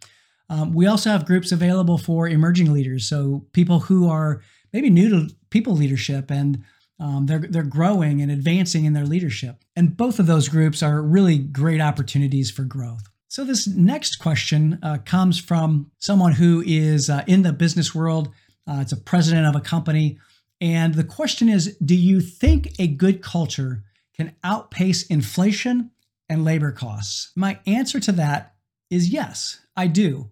Um, 0.50 0.74
we 0.74 0.86
also 0.86 1.10
have 1.10 1.26
groups 1.26 1.52
available 1.52 1.98
for 1.98 2.28
emerging 2.28 2.72
leaders, 2.74 3.08
so 3.08 3.46
people 3.54 3.80
who 3.82 4.10
are 4.10 4.42
maybe 4.72 4.90
new 4.90 5.10
to 5.10 5.36
people 5.50 5.74
leadership 5.74 6.30
and 6.30 6.64
um, 7.00 7.26
they're 7.26 7.40
they're 7.50 7.64
growing 7.64 8.22
and 8.22 8.32
advancing 8.32 8.86
in 8.86 8.94
their 8.94 9.06
leadership. 9.06 9.64
And 9.76 9.98
both 9.98 10.20
of 10.20 10.28
those 10.28 10.48
groups 10.48 10.84
are 10.84 11.02
really 11.02 11.38
great 11.38 11.82
opportunities 11.82 12.52
for 12.52 12.64
growth. 12.64 13.10
So 13.28 13.44
this 13.44 13.68
next 13.68 14.18
question 14.18 14.80
uh, 14.84 15.00
comes 15.04 15.40
from 15.40 15.92
someone 15.98 16.34
who 16.34 16.64
is 16.66 17.10
uh, 17.10 17.24
in 17.28 17.42
the 17.42 17.52
business 17.52 17.96
world. 17.96 18.30
Uh, 18.68 18.80
it's 18.82 18.92
a 18.92 18.98
president 18.98 19.48
of 19.48 19.56
a 19.56 19.62
company, 19.62 20.20
and 20.62 20.94
the 20.94 21.04
question 21.04 21.50
is: 21.50 21.76
Do 21.78 21.96
you 21.96 22.22
think 22.22 22.74
a 22.80 22.88
good 22.88 23.22
culture 23.22 23.84
can 24.16 24.36
outpace 24.44 25.08
inflation 25.08 25.92
and 26.34 26.44
labor 26.44 26.72
costs? 26.72 27.32
My 27.36 27.60
answer 27.68 28.00
to 28.02 28.12
that 28.14 28.56
is 28.90 29.10
yes, 29.10 29.60
I 29.78 29.88
do. 29.88 30.32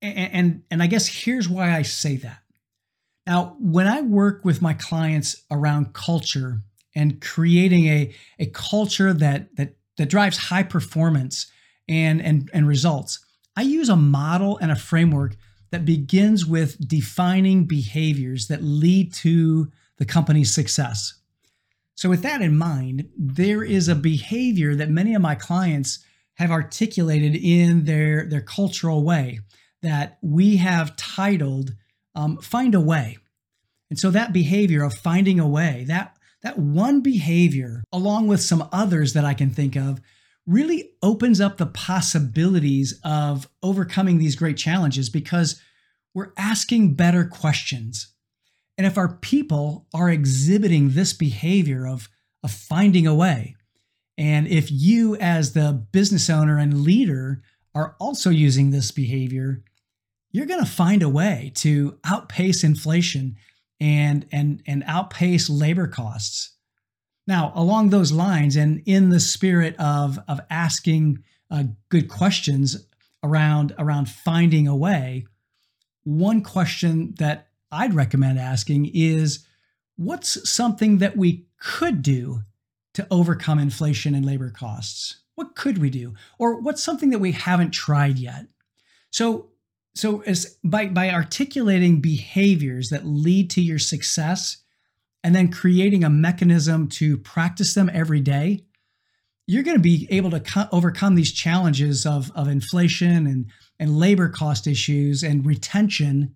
And, 0.00 0.32
and, 0.32 0.62
and 0.70 0.82
I 0.82 0.86
guess 0.86 1.06
here's 1.06 1.48
why 1.48 1.76
I 1.76 1.82
say 1.82 2.16
that. 2.18 2.38
Now, 3.26 3.56
when 3.58 3.88
I 3.88 4.02
work 4.02 4.44
with 4.44 4.62
my 4.62 4.72
clients 4.72 5.42
around 5.50 5.94
culture 5.94 6.62
and 6.94 7.20
creating 7.20 7.86
a, 7.86 8.14
a 8.38 8.46
culture 8.46 9.12
that, 9.12 9.54
that, 9.56 9.74
that 9.98 10.08
drives 10.08 10.36
high 10.38 10.62
performance 10.62 11.50
and, 11.88 12.22
and, 12.22 12.48
and 12.54 12.68
results, 12.68 13.18
I 13.56 13.62
use 13.62 13.88
a 13.88 13.96
model 13.96 14.58
and 14.58 14.70
a 14.70 14.76
framework 14.76 15.36
that 15.72 15.84
begins 15.84 16.46
with 16.46 16.88
defining 16.88 17.64
behaviors 17.64 18.46
that 18.46 18.62
lead 18.62 19.12
to 19.14 19.72
the 19.98 20.04
company's 20.04 20.54
success. 20.54 21.14
So, 21.96 22.08
with 22.08 22.22
that 22.22 22.42
in 22.42 22.56
mind, 22.56 23.08
there 23.16 23.64
is 23.64 23.88
a 23.88 23.94
behavior 23.94 24.74
that 24.76 24.90
many 24.90 25.14
of 25.14 25.22
my 25.22 25.34
clients 25.34 26.04
have 26.34 26.50
articulated 26.50 27.34
in 27.34 27.84
their, 27.84 28.26
their 28.26 28.42
cultural 28.42 29.02
way 29.02 29.40
that 29.82 30.18
we 30.22 30.56
have 30.56 30.96
titled 30.96 31.74
um, 32.14 32.38
find 32.38 32.74
a 32.74 32.80
way. 32.80 33.18
And 33.90 33.98
so 33.98 34.10
that 34.10 34.32
behavior 34.32 34.82
of 34.82 34.94
finding 34.94 35.38
a 35.38 35.46
way, 35.46 35.84
that 35.88 36.16
that 36.42 36.58
one 36.58 37.00
behavior, 37.00 37.82
along 37.92 38.28
with 38.28 38.40
some 38.40 38.68
others 38.72 39.14
that 39.14 39.24
I 39.24 39.34
can 39.34 39.50
think 39.50 39.76
of, 39.76 40.00
really 40.46 40.90
opens 41.02 41.40
up 41.40 41.56
the 41.56 41.66
possibilities 41.66 43.00
of 43.02 43.48
overcoming 43.62 44.18
these 44.18 44.36
great 44.36 44.56
challenges 44.56 45.08
because 45.08 45.60
we're 46.14 46.32
asking 46.36 46.94
better 46.94 47.24
questions. 47.24 48.14
And 48.78 48.86
if 48.86 48.98
our 48.98 49.08
people 49.08 49.86
are 49.94 50.10
exhibiting 50.10 50.90
this 50.90 51.12
behavior 51.12 51.86
of, 51.86 52.08
of 52.42 52.50
finding 52.50 53.06
a 53.06 53.14
way, 53.14 53.56
and 54.18 54.46
if 54.46 54.70
you, 54.70 55.16
as 55.16 55.52
the 55.52 55.86
business 55.92 56.30
owner 56.30 56.58
and 56.58 56.82
leader, 56.82 57.42
are 57.74 57.96
also 58.00 58.30
using 58.30 58.70
this 58.70 58.90
behavior, 58.90 59.62
you're 60.32 60.46
going 60.46 60.64
to 60.64 60.70
find 60.70 61.02
a 61.02 61.08
way 61.08 61.52
to 61.56 61.98
outpace 62.04 62.64
inflation 62.64 63.36
and 63.78 64.26
and 64.32 64.62
and 64.66 64.82
outpace 64.86 65.50
labor 65.50 65.86
costs. 65.86 66.56
Now, 67.26 67.52
along 67.54 67.90
those 67.90 68.12
lines, 68.12 68.56
and 68.56 68.82
in 68.86 69.10
the 69.10 69.20
spirit 69.20 69.76
of 69.78 70.18
of 70.28 70.40
asking 70.48 71.22
uh, 71.50 71.64
good 71.90 72.08
questions 72.08 72.86
around 73.22 73.74
around 73.78 74.08
finding 74.08 74.66
a 74.66 74.76
way, 74.76 75.26
one 76.04 76.42
question 76.42 77.14
that 77.18 77.48
I'd 77.70 77.94
recommend 77.94 78.38
asking 78.38 78.90
is, 78.94 79.46
what's 79.96 80.48
something 80.48 80.98
that 80.98 81.16
we 81.16 81.46
could 81.60 82.02
do 82.02 82.42
to 82.94 83.06
overcome 83.10 83.58
inflation 83.58 84.14
and 84.14 84.24
labor 84.24 84.50
costs? 84.50 85.20
What 85.34 85.54
could 85.54 85.78
we 85.78 85.90
do, 85.90 86.14
or 86.38 86.60
what's 86.60 86.82
something 86.82 87.10
that 87.10 87.18
we 87.18 87.32
haven't 87.32 87.72
tried 87.72 88.18
yet? 88.18 88.46
So 89.10 89.50
so 89.94 90.20
as 90.22 90.58
by 90.64 90.86
by 90.86 91.10
articulating 91.10 92.00
behaviors 92.00 92.88
that 92.90 93.06
lead 93.06 93.50
to 93.50 93.60
your 93.60 93.78
success 93.78 94.58
and 95.22 95.34
then 95.34 95.50
creating 95.50 96.04
a 96.04 96.10
mechanism 96.10 96.88
to 96.88 97.18
practice 97.18 97.74
them 97.74 97.90
every 97.92 98.20
day 98.20 98.66
you're 99.46 99.62
going 99.62 99.76
to 99.76 99.82
be 99.82 100.08
able 100.10 100.30
to 100.30 100.40
co- 100.40 100.68
overcome 100.72 101.14
these 101.14 101.32
challenges 101.32 102.04
of, 102.04 102.32
of 102.34 102.48
inflation 102.48 103.26
and, 103.26 103.46
and 103.78 103.96
labor 103.96 104.28
cost 104.28 104.66
issues 104.66 105.22
and 105.22 105.46
retention 105.46 106.34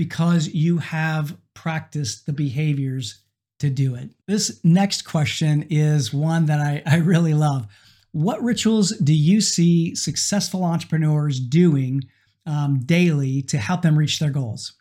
because 0.00 0.48
you 0.48 0.78
have 0.78 1.36
practiced 1.52 2.24
the 2.24 2.32
behaviors 2.32 3.20
to 3.58 3.68
do 3.68 3.94
it. 3.94 4.08
This 4.26 4.58
next 4.64 5.02
question 5.02 5.66
is 5.68 6.10
one 6.10 6.46
that 6.46 6.58
I, 6.58 6.82
I 6.86 6.96
really 6.96 7.34
love. 7.34 7.66
What 8.12 8.42
rituals 8.42 8.92
do 8.92 9.12
you 9.12 9.42
see 9.42 9.94
successful 9.94 10.64
entrepreneurs 10.64 11.38
doing 11.38 12.04
um, 12.46 12.80
daily 12.80 13.42
to 13.42 13.58
help 13.58 13.82
them 13.82 13.98
reach 13.98 14.18
their 14.18 14.30
goals. 14.30 14.72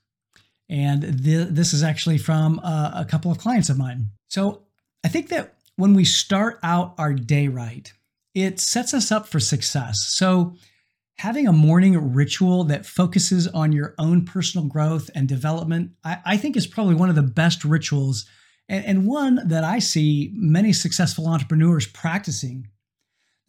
And 0.70 1.02
th- 1.02 1.50
this 1.50 1.74
is 1.74 1.84
actually 1.84 2.18
from 2.18 2.60
a 2.60 3.06
couple 3.10 3.30
of 3.30 3.40
clients 3.40 3.68
of 3.68 3.78
mine. 3.78 4.12
So 4.28 4.64
I 5.04 5.10
think 5.10 5.28
that 5.30 5.56
when 5.76 5.94
we 5.94 6.06
start 6.06 6.60
out 6.64 6.94
our 6.98 7.14
day 7.14 7.50
right, 7.50 7.92
it 8.34 8.60
sets 8.62 8.94
us 8.94 9.12
up 9.12 9.28
for 9.28 9.42
success. 9.42 9.98
So 10.14 10.56
having 11.20 11.50
a 11.50 11.54
morning 11.54 12.14
ritual 12.14 12.64
that 12.64 12.86
focuses 12.86 13.46
on 13.50 13.74
your 13.74 13.94
own 13.98 14.24
personal 14.24 14.66
growth 14.66 15.10
and 15.14 15.28
development, 15.28 15.92
I, 16.02 16.20
I 16.26 16.38
think 16.38 16.56
is 16.56 16.66
probably 16.66 16.96
one 16.96 17.10
of 17.10 17.16
the 17.16 17.22
best 17.22 17.66
rituals 17.66 18.26
and, 18.70 18.86
and 18.86 19.06
one 19.06 19.42
that 19.46 19.66
I 19.66 19.80
see 19.80 20.32
many 20.34 20.72
successful 20.72 21.28
entrepreneurs 21.28 21.86
practicing. 21.88 22.70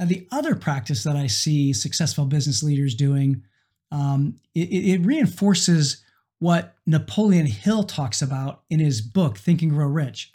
Now, 0.01 0.07
the 0.07 0.27
other 0.33 0.57
practice 0.57 1.05
that 1.05 1.15
I 1.15 1.29
see 1.29 1.73
successful 1.73 2.25
business 2.25 2.61
leaders 2.65 2.97
doing 2.97 3.45
um, 3.93 4.41
it, 4.53 4.69
it 4.73 5.07
reinforces 5.07 6.03
what 6.41 6.75
Napoleon 6.87 7.47
Hill 7.47 7.85
talks 7.85 8.21
about 8.21 8.63
in 8.69 8.81
his 8.81 9.01
book, 9.01 9.39
Think 9.39 9.63
and 9.63 9.71
Grow 9.71 9.87
Rich. 9.87 10.33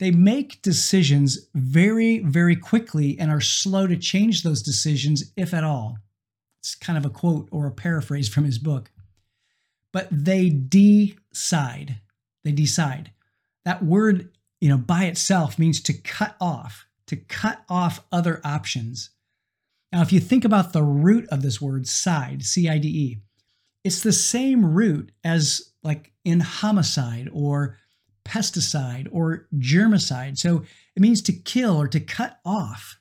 they 0.00 0.10
make 0.10 0.62
decisions 0.62 1.48
very, 1.54 2.20
very 2.20 2.56
quickly 2.56 3.18
and 3.18 3.30
are 3.30 3.40
slow 3.40 3.86
to 3.86 3.96
change 3.96 4.42
those 4.42 4.62
decisions, 4.62 5.32
if 5.36 5.52
at 5.52 5.62
all. 5.62 5.98
It's 6.60 6.74
kind 6.74 6.98
of 6.98 7.04
a 7.04 7.10
quote 7.10 7.48
or 7.50 7.66
a 7.66 7.72
paraphrase 7.72 8.28
from 8.28 8.44
his 8.44 8.58
book. 8.58 8.90
But 9.92 10.08
they 10.10 10.50
decide. 10.50 11.96
They 12.44 12.52
decide. 12.52 13.12
That 13.64 13.84
word, 13.84 14.30
you 14.60 14.68
know, 14.68 14.78
by 14.78 15.04
itself 15.04 15.58
means 15.58 15.80
to 15.82 15.92
cut 15.92 16.36
off, 16.40 16.86
to 17.06 17.16
cut 17.16 17.62
off 17.68 18.04
other 18.12 18.40
options. 18.44 19.10
Now, 19.92 20.02
if 20.02 20.12
you 20.12 20.20
think 20.20 20.44
about 20.44 20.72
the 20.72 20.82
root 20.82 21.26
of 21.30 21.42
this 21.42 21.60
word, 21.60 21.88
side, 21.88 22.44
C 22.44 22.68
I 22.68 22.78
D 22.78 22.88
E, 22.88 23.18
it's 23.82 24.02
the 24.02 24.12
same 24.12 24.64
root 24.64 25.10
as 25.24 25.72
like 25.82 26.12
in 26.24 26.40
homicide 26.40 27.28
or 27.32 27.78
pesticide 28.24 29.08
or 29.10 29.48
germicide. 29.56 30.38
So 30.38 30.62
it 30.94 31.00
means 31.00 31.22
to 31.22 31.32
kill 31.32 31.80
or 31.80 31.88
to 31.88 32.00
cut 32.00 32.38
off. 32.44 32.98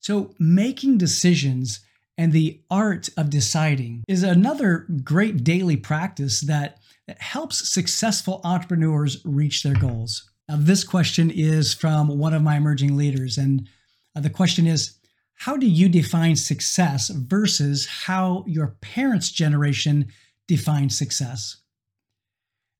So 0.00 0.34
making 0.38 0.98
decisions 0.98 1.80
and 2.18 2.32
the 2.32 2.60
art 2.70 3.08
of 3.16 3.30
deciding 3.30 4.02
is 4.08 4.22
another 4.22 4.86
great 5.04 5.44
daily 5.44 5.76
practice 5.76 6.40
that, 6.42 6.78
helps 7.18 7.72
successful 7.72 8.40
entrepreneurs 8.42 9.18
reach 9.24 9.62
their 9.62 9.74
goals. 9.74 10.28
Now, 10.48 10.56
this 10.58 10.82
question 10.82 11.30
is 11.30 11.72
from 11.72 12.08
one 12.18 12.34
of 12.34 12.42
my 12.42 12.56
emerging 12.56 12.96
leaders, 12.96 13.38
and 13.38 13.68
uh, 14.16 14.20
the 14.20 14.30
question 14.30 14.66
is 14.66 14.98
How 15.34 15.56
do 15.56 15.66
you 15.66 15.88
define 15.88 16.36
success 16.36 17.08
versus 17.10 17.86
how 17.86 18.44
your 18.48 18.76
parents' 18.80 19.30
generation 19.30 20.08
defined 20.48 20.92
success? 20.92 21.58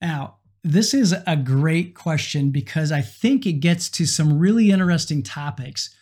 Now, 0.01 0.39
this 0.63 0.93
is 0.93 1.15
a 1.27 1.37
great 1.37 1.95
question 1.95 2.51
because 2.51 2.91
I 2.91 3.03
think 3.03 3.47
it 3.47 3.61
gets 3.61 3.89
to 3.91 4.07
some 4.07 4.39
really 4.39 4.71
interesting 4.71 5.23
topics. 5.23 5.95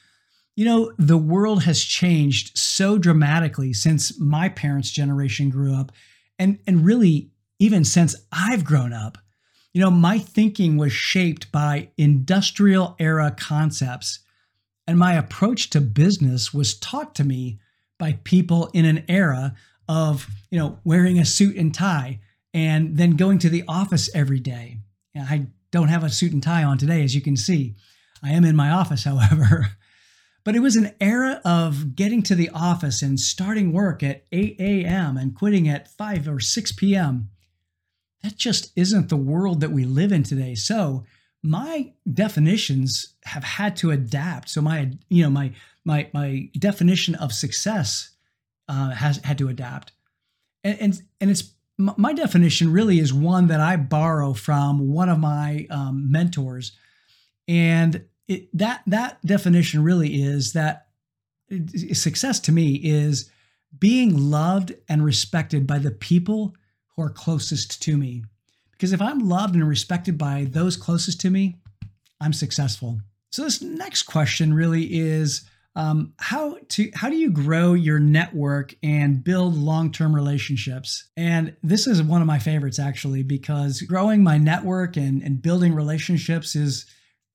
You 0.56 0.64
know, 0.64 0.92
the 0.98 1.18
world 1.18 1.64
has 1.64 1.82
changed 1.82 2.56
so 2.56 2.98
dramatically 2.98 3.72
since 3.72 4.18
my 4.20 4.48
parents' 4.48 4.90
generation 4.90 5.50
grew 5.50 5.74
up, 5.74 5.92
and, 6.38 6.58
and 6.66 6.84
really 6.84 7.30
even 7.58 7.84
since 7.84 8.14
I've 8.32 8.64
grown 8.64 8.92
up. 8.92 9.18
You 9.72 9.80
know, 9.80 9.90
my 9.90 10.18
thinking 10.18 10.76
was 10.76 10.92
shaped 10.92 11.50
by 11.50 11.88
industrial 11.96 12.94
era 12.98 13.34
concepts, 13.36 14.20
and 14.86 14.98
my 14.98 15.14
approach 15.14 15.70
to 15.70 15.80
business 15.80 16.54
was 16.54 16.78
taught 16.78 17.14
to 17.16 17.24
me 17.24 17.58
by 17.98 18.18
people 18.24 18.70
in 18.72 18.84
an 18.84 19.04
era 19.08 19.54
of, 19.88 20.28
you 20.50 20.58
know, 20.58 20.78
wearing 20.84 21.18
a 21.18 21.24
suit 21.24 21.56
and 21.56 21.74
tie 21.74 22.20
and 22.52 22.96
then 22.96 23.16
going 23.16 23.38
to 23.38 23.48
the 23.48 23.64
office 23.66 24.08
every 24.14 24.40
day. 24.40 24.78
I 25.16 25.46
don't 25.70 25.88
have 25.88 26.04
a 26.04 26.10
suit 26.10 26.32
and 26.32 26.42
tie 26.42 26.62
on 26.62 26.78
today, 26.78 27.02
as 27.02 27.14
you 27.14 27.20
can 27.20 27.36
see. 27.36 27.74
I 28.22 28.30
am 28.30 28.44
in 28.44 28.56
my 28.56 28.70
office, 28.70 29.04
however. 29.04 29.66
But 30.44 30.54
it 30.54 30.60
was 30.60 30.76
an 30.76 30.94
era 31.00 31.40
of 31.44 31.96
getting 31.96 32.22
to 32.24 32.34
the 32.34 32.50
office 32.50 33.00
and 33.00 33.18
starting 33.18 33.72
work 33.72 34.02
at 34.02 34.24
8 34.30 34.56
a.m. 34.60 35.16
and 35.16 35.34
quitting 35.34 35.68
at 35.68 35.90
5 35.90 36.28
or 36.28 36.38
6 36.40 36.72
p.m. 36.72 37.30
That 38.22 38.36
just 38.36 38.70
isn't 38.76 39.08
the 39.08 39.16
world 39.16 39.60
that 39.60 39.72
we 39.72 39.84
live 39.84 40.12
in 40.12 40.22
today. 40.22 40.54
So 40.54 41.04
my 41.42 41.92
definitions 42.10 43.14
have 43.24 43.44
had 43.44 43.76
to 43.76 43.90
adapt. 43.90 44.48
So 44.50 44.60
my, 44.60 44.92
you 45.08 45.22
know, 45.22 45.30
my 45.30 45.52
my 45.84 46.08
my 46.14 46.48
definition 46.58 47.14
of 47.14 47.32
success 47.32 48.10
uh, 48.68 48.90
has 48.90 49.18
had 49.18 49.38
to 49.38 49.48
adapt, 49.48 49.92
and 50.64 50.78
and, 50.80 51.02
and 51.20 51.30
it's 51.30 51.52
my 51.76 52.12
definition 52.14 52.72
really 52.72 52.98
is 52.98 53.12
one 53.12 53.48
that 53.48 53.60
I 53.60 53.76
borrow 53.76 54.32
from 54.32 54.92
one 54.92 55.08
of 55.08 55.18
my 55.18 55.66
um, 55.70 56.10
mentors, 56.10 56.72
and 57.46 58.04
it, 58.28 58.48
that 58.56 58.82
that 58.86 59.24
definition 59.24 59.82
really 59.82 60.22
is 60.22 60.52
that 60.52 60.88
success 61.92 62.40
to 62.40 62.52
me 62.52 62.74
is 62.82 63.30
being 63.78 64.30
loved 64.30 64.74
and 64.88 65.04
respected 65.04 65.66
by 65.66 65.78
the 65.78 65.90
people 65.90 66.54
who 66.94 67.02
are 67.02 67.10
closest 67.10 67.82
to 67.82 67.96
me. 67.96 68.24
Because 68.72 68.92
if 68.92 69.02
I'm 69.02 69.28
loved 69.28 69.54
and 69.54 69.68
respected 69.68 70.16
by 70.18 70.46
those 70.50 70.76
closest 70.76 71.20
to 71.22 71.30
me, 71.30 71.56
I'm 72.20 72.32
successful. 72.32 73.00
So 73.30 73.42
this 73.42 73.62
next 73.62 74.04
question 74.04 74.54
really 74.54 74.84
is 74.94 75.44
um, 75.76 76.14
how 76.18 76.58
to 76.68 76.90
how 76.94 77.08
do 77.08 77.16
you 77.16 77.30
grow 77.30 77.74
your 77.74 77.98
network 77.98 78.74
and 78.82 79.24
build 79.24 79.56
long-term 79.56 80.14
relationships 80.14 81.08
and 81.16 81.56
this 81.64 81.88
is 81.88 82.00
one 82.00 82.20
of 82.20 82.28
my 82.28 82.38
favorites 82.38 82.78
actually 82.78 83.24
because 83.24 83.80
growing 83.82 84.22
my 84.22 84.38
network 84.38 84.96
and, 84.96 85.20
and 85.20 85.42
building 85.42 85.74
relationships 85.74 86.54
is 86.54 86.86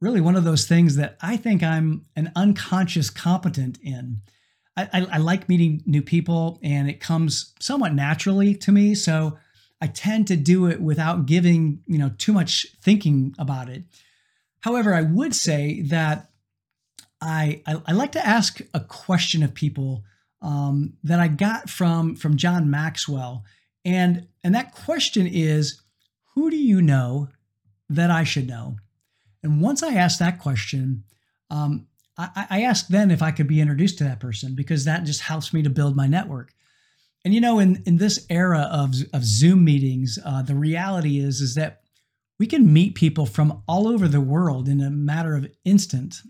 really 0.02 0.22
one 0.22 0.36
of 0.36 0.44
those 0.44 0.68
things 0.68 0.96
that 0.96 1.18
i 1.22 1.36
think 1.38 1.64
i'm 1.64 2.06
an 2.16 2.32
unconscious 2.36 3.10
competent 3.10 3.78
in. 3.82 4.22
I, 4.78 4.90
I, 4.94 5.08
I 5.14 5.18
like 5.18 5.50
meeting 5.50 5.84
new 5.86 6.02
people 6.02 6.60
and 6.64 6.90
it 6.90 7.00
comes 7.00 7.54
somewhat 7.60 7.94
naturally 7.94 8.56
to 8.56 8.72
me 8.72 8.96
so 8.96 9.38
i 9.82 9.88
tend 9.88 10.28
to 10.28 10.36
do 10.36 10.68
it 10.68 10.82
without 10.82 11.26
giving 11.26 11.82
you 11.86 11.98
know 11.98 12.12
too 12.18 12.34
much 12.34 12.68
thinking 12.82 13.36
about 13.38 13.70
it. 13.70 13.84
However 14.62 14.94
i 14.94 15.02
would 15.02 15.36
say 15.36 15.82
that 15.84 16.30
I, 17.22 17.62
I, 17.66 17.82
I 17.88 17.92
like 17.92 18.14
to 18.14 18.26
ask 18.26 18.62
a 18.74 18.80
question 18.80 19.44
of 19.44 19.54
people 19.54 20.04
um, 20.42 20.94
that 21.04 21.20
I 21.20 21.28
got 21.28 21.70
from 21.70 22.16
from 22.16 22.38
John 22.38 22.70
Maxwell, 22.70 23.44
and 23.84 24.28
and 24.44 24.56
that 24.56 24.74
question 24.74 25.28
is, 25.28 25.82
who 26.34 26.50
do 26.50 26.56
you 26.56 26.82
know 26.82 27.28
that 27.90 28.10
I 28.10 28.24
should 28.24 28.48
know? 28.48 28.78
And 29.43 29.62
once 29.62 29.84
I 29.84 29.93
ask 29.93 30.19
that 30.19 30.39
question, 30.39 31.04
um, 31.49 31.88
I, 32.17 32.47
I 32.49 32.62
ask 32.63 32.88
then 32.88 33.12
if 33.12 33.21
I 33.21 33.32
could 33.32 33.47
be 33.47 33.62
introduced 33.62 33.97
to 33.99 34.04
that 34.04 34.19
person 34.19 34.56
because 34.56 34.86
that 34.86 35.04
just 35.04 35.21
helps 35.21 35.54
me 35.54 35.63
to 35.63 35.69
build 35.69 35.95
my 35.95 36.08
network. 36.08 36.54
And 37.25 37.34
you 37.34 37.41
know, 37.41 37.60
in 37.60 37.84
in 37.86 37.97
this 37.97 38.25
era 38.30 38.69
of 38.71 38.95
of 39.13 39.25
Zoom 39.25 39.65
meetings, 39.65 40.17
uh, 40.25 40.41
the 40.41 40.56
reality 40.56 41.19
is 41.19 41.41
is 41.41 41.56
that 41.56 41.82
we 42.39 42.47
can 42.47 42.71
meet 42.71 42.95
people 42.95 43.25
from 43.25 43.62
all 43.67 43.88
over 43.88 44.08
the 44.08 44.21
world 44.21 44.69
in 44.69 44.80
a 44.80 44.89
matter 44.89 45.36
of 45.36 45.47
instant 45.65 46.21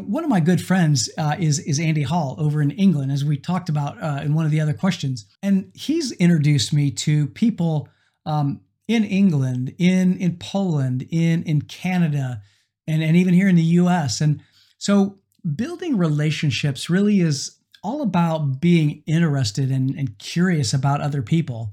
one 0.00 0.24
of 0.24 0.30
my 0.30 0.40
good 0.40 0.60
friends 0.60 1.08
uh, 1.18 1.36
is 1.38 1.58
is 1.60 1.78
Andy 1.78 2.02
Hall 2.02 2.36
over 2.38 2.60
in 2.60 2.70
England, 2.72 3.12
as 3.12 3.24
we 3.24 3.36
talked 3.36 3.68
about 3.68 4.02
uh, 4.02 4.20
in 4.24 4.34
one 4.34 4.44
of 4.44 4.50
the 4.50 4.60
other 4.60 4.74
questions, 4.74 5.26
and 5.42 5.70
he's 5.74 6.12
introduced 6.12 6.72
me 6.72 6.90
to 6.90 7.28
people 7.28 7.88
um, 8.26 8.60
in 8.88 9.04
England, 9.04 9.74
in 9.78 10.16
in 10.18 10.36
Poland, 10.36 11.06
in 11.10 11.42
in 11.44 11.62
Canada, 11.62 12.42
and 12.86 13.02
and 13.02 13.16
even 13.16 13.34
here 13.34 13.48
in 13.48 13.56
the 13.56 13.62
U.S. 13.62 14.20
And 14.20 14.42
so, 14.78 15.18
building 15.54 15.96
relationships 15.96 16.90
really 16.90 17.20
is 17.20 17.58
all 17.82 18.00
about 18.00 18.60
being 18.60 19.02
interested 19.06 19.70
and, 19.70 19.94
and 19.94 20.18
curious 20.18 20.72
about 20.72 21.02
other 21.02 21.20
people. 21.22 21.72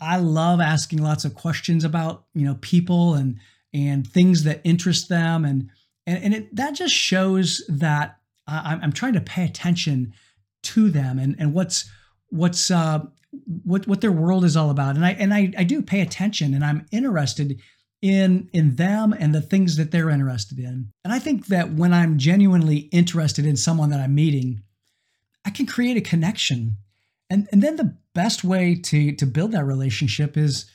I 0.00 0.16
love 0.16 0.60
asking 0.60 1.02
lots 1.02 1.24
of 1.24 1.34
questions 1.34 1.84
about 1.84 2.24
you 2.34 2.44
know 2.44 2.56
people 2.60 3.14
and 3.14 3.38
and 3.72 4.06
things 4.06 4.44
that 4.44 4.60
interest 4.64 5.08
them 5.08 5.44
and 5.44 5.70
and, 6.06 6.24
and 6.24 6.34
it, 6.34 6.56
that 6.56 6.74
just 6.74 6.94
shows 6.94 7.62
that 7.68 8.18
I'm, 8.46 8.80
I'm 8.82 8.92
trying 8.92 9.12
to 9.12 9.20
pay 9.20 9.44
attention 9.44 10.14
to 10.62 10.90
them 10.90 11.18
and, 11.18 11.36
and 11.38 11.54
what's 11.54 11.88
what's 12.30 12.70
uh, 12.70 13.00
what 13.64 13.86
what 13.86 14.00
their 14.00 14.12
world 14.12 14.44
is 14.44 14.56
all 14.56 14.70
about. 14.70 14.96
And 14.96 15.04
I 15.04 15.12
and 15.12 15.32
I, 15.32 15.52
I 15.56 15.64
do 15.64 15.82
pay 15.82 16.00
attention 16.00 16.54
and 16.54 16.64
I'm 16.64 16.86
interested 16.90 17.60
in 18.02 18.48
in 18.52 18.76
them 18.76 19.12
and 19.12 19.34
the 19.34 19.42
things 19.42 19.76
that 19.76 19.90
they're 19.90 20.10
interested 20.10 20.58
in. 20.58 20.92
And 21.04 21.12
I 21.12 21.18
think 21.18 21.46
that 21.46 21.72
when 21.72 21.92
I'm 21.92 22.18
genuinely 22.18 22.88
interested 22.92 23.46
in 23.46 23.56
someone 23.56 23.90
that 23.90 24.00
I'm 24.00 24.14
meeting, 24.14 24.62
I 25.44 25.50
can 25.50 25.66
create 25.66 25.96
a 25.96 26.10
connection. 26.10 26.76
And 27.28 27.48
and 27.52 27.62
then 27.62 27.76
the 27.76 27.96
best 28.14 28.42
way 28.42 28.74
to 28.74 29.12
to 29.12 29.26
build 29.26 29.52
that 29.52 29.64
relationship 29.64 30.36
is 30.36 30.66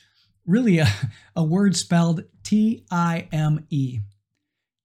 really 0.46 0.78
a, 0.78 0.88
a 1.34 1.44
word 1.44 1.76
spelled 1.76 2.24
T 2.42 2.84
I 2.90 3.28
M 3.32 3.66
E. 3.70 4.00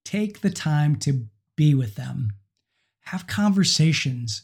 Take 0.04 0.42
the 0.42 0.50
time 0.50 0.98
to 0.98 1.28
be 1.56 1.74
with 1.74 1.96
them. 1.96 2.34
Have 3.06 3.28
conversations. 3.28 4.44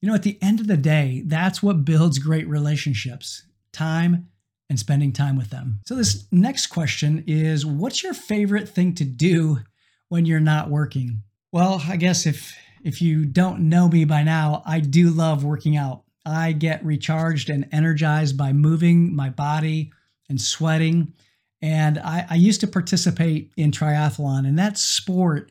You 0.00 0.08
know, 0.08 0.14
at 0.14 0.22
the 0.22 0.38
end 0.40 0.60
of 0.60 0.66
the 0.66 0.76
day, 0.76 1.22
that's 1.26 1.62
what 1.62 1.84
builds 1.84 2.18
great 2.18 2.48
relationships 2.48 3.44
time 3.72 4.28
and 4.70 4.78
spending 4.78 5.12
time 5.12 5.36
with 5.36 5.50
them. 5.50 5.80
So, 5.86 5.94
this 5.94 6.26
next 6.30 6.68
question 6.68 7.24
is 7.26 7.66
What's 7.66 8.02
your 8.02 8.14
favorite 8.14 8.68
thing 8.68 8.94
to 8.96 9.04
do 9.04 9.60
when 10.08 10.26
you're 10.26 10.40
not 10.40 10.70
working? 10.70 11.22
Well, 11.52 11.82
I 11.88 11.96
guess 11.96 12.26
if 12.26 12.56
if 12.84 13.02
you 13.02 13.24
don't 13.24 13.68
know 13.68 13.88
me 13.88 14.04
by 14.04 14.22
now, 14.22 14.62
I 14.64 14.80
do 14.80 15.10
love 15.10 15.44
working 15.44 15.76
out. 15.76 16.02
I 16.24 16.52
get 16.52 16.84
recharged 16.84 17.48
and 17.48 17.68
energized 17.72 18.36
by 18.36 18.52
moving 18.52 19.14
my 19.16 19.30
body 19.30 19.92
and 20.28 20.40
sweating. 20.40 21.14
And 21.60 21.98
I, 21.98 22.26
I 22.30 22.34
used 22.36 22.60
to 22.60 22.66
participate 22.66 23.50
in 23.56 23.72
triathlon, 23.72 24.46
and 24.46 24.58
that 24.58 24.78
sport 24.78 25.50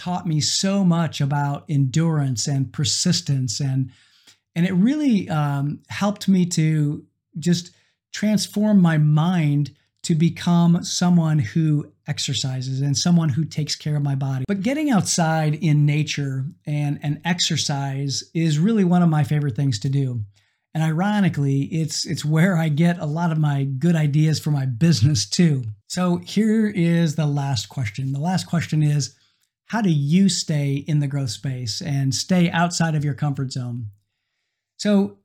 taught 0.00 0.26
me 0.26 0.40
so 0.40 0.82
much 0.82 1.20
about 1.20 1.64
endurance 1.68 2.46
and 2.46 2.72
persistence 2.72 3.60
and 3.60 3.90
and 4.56 4.66
it 4.66 4.72
really 4.72 5.28
um, 5.28 5.80
helped 5.88 6.26
me 6.26 6.46
to 6.46 7.04
just 7.38 7.72
transform 8.12 8.80
my 8.80 8.96
mind 8.96 9.72
to 10.02 10.14
become 10.14 10.82
someone 10.82 11.38
who 11.38 11.92
exercises 12.08 12.80
and 12.80 12.96
someone 12.96 13.28
who 13.28 13.44
takes 13.44 13.76
care 13.76 13.94
of 13.94 14.02
my 14.02 14.14
body. 14.14 14.44
But 14.48 14.62
getting 14.62 14.90
outside 14.90 15.54
in 15.54 15.84
nature 15.84 16.46
and, 16.66 16.98
and 17.02 17.20
exercise 17.24 18.24
is 18.34 18.58
really 18.58 18.84
one 18.84 19.02
of 19.02 19.10
my 19.10 19.22
favorite 19.22 19.54
things 19.54 19.78
to 19.80 19.90
do. 19.90 20.22
And 20.72 20.82
ironically, 20.82 21.64
it's 21.64 22.06
it's 22.06 22.24
where 22.24 22.56
I 22.56 22.70
get 22.70 22.98
a 22.98 23.06
lot 23.06 23.32
of 23.32 23.38
my 23.38 23.64
good 23.64 23.96
ideas 23.96 24.40
for 24.40 24.50
my 24.50 24.66
business 24.66 25.28
too. 25.28 25.64
So 25.88 26.16
here 26.18 26.68
is 26.68 27.16
the 27.16 27.26
last 27.26 27.68
question. 27.68 28.12
The 28.12 28.20
last 28.20 28.46
question 28.46 28.82
is 28.82 29.14
how 29.70 29.80
do 29.80 29.88
you 29.88 30.28
stay 30.28 30.84
in 30.88 30.98
the 30.98 31.06
growth 31.06 31.30
space 31.30 31.80
and 31.80 32.12
stay 32.12 32.50
outside 32.50 32.96
of 32.96 33.04
your 33.04 33.14
comfort 33.14 33.52
zone? 33.52 33.86
So 34.80 35.18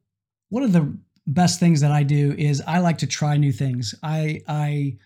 one 0.50 0.62
of 0.62 0.72
the 0.72 0.96
best 1.26 1.60
things 1.60 1.82
that 1.82 1.92
I 1.92 2.04
do 2.04 2.36
is 2.38 2.62
I 2.68 2.78
like 2.78 3.00
to 3.00 3.08
try 3.08 3.38
new 3.38 3.52
things. 3.52 3.96
I 4.04 4.44
I 4.48 4.98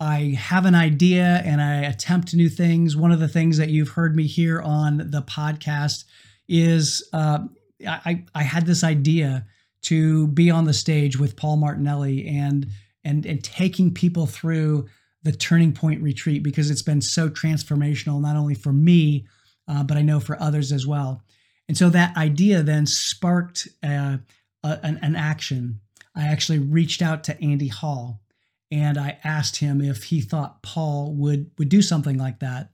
I 0.00 0.36
have 0.36 0.66
an 0.66 0.74
idea 0.74 1.42
and 1.44 1.62
I 1.62 1.82
attempt 1.82 2.34
new 2.34 2.48
things. 2.48 2.96
One 2.96 3.12
of 3.12 3.20
the 3.20 3.28
things 3.28 3.56
that 3.58 3.68
you've 3.68 3.90
heard 3.90 4.16
me 4.16 4.26
hear 4.26 4.60
on 4.60 4.96
the 4.96 5.22
podcast 5.22 6.02
is 6.48 7.08
uh, 7.12 7.38
I 7.86 8.24
I 8.34 8.42
had 8.42 8.66
this 8.66 8.82
idea 8.82 9.46
to 9.82 10.26
be 10.26 10.50
on 10.50 10.64
the 10.64 10.74
stage 10.74 11.16
with 11.16 11.36
Paul 11.36 11.58
Martinelli 11.58 12.26
and 12.26 12.66
and 13.04 13.24
and 13.24 13.44
taking 13.44 13.94
people 13.94 14.26
through 14.26 14.88
the 15.22 15.32
turning 15.32 15.72
point 15.72 16.02
retreat 16.02 16.42
because 16.42 16.70
it's 16.70 16.82
been 16.82 17.00
so 17.00 17.28
transformational 17.28 18.20
not 18.20 18.36
only 18.36 18.54
for 18.54 18.72
me 18.72 19.26
uh, 19.68 19.82
but 19.82 19.96
I 19.96 20.02
know 20.02 20.18
for 20.18 20.40
others 20.40 20.72
as 20.72 20.86
well. 20.86 21.22
And 21.68 21.76
so 21.76 21.90
that 21.90 22.16
idea 22.16 22.62
then 22.62 22.86
sparked 22.86 23.68
uh, 23.84 24.16
a, 24.64 24.80
an, 24.82 24.98
an 25.02 25.14
action. 25.14 25.80
I 26.16 26.26
actually 26.26 26.58
reached 26.58 27.02
out 27.02 27.22
to 27.24 27.40
Andy 27.42 27.68
Hall 27.68 28.22
and 28.70 28.98
I 28.98 29.18
asked 29.22 29.56
him 29.56 29.80
if 29.80 30.04
he 30.04 30.20
thought 30.20 30.62
Paul 30.62 31.14
would 31.14 31.50
would 31.58 31.68
do 31.68 31.82
something 31.82 32.18
like 32.18 32.40
that. 32.40 32.70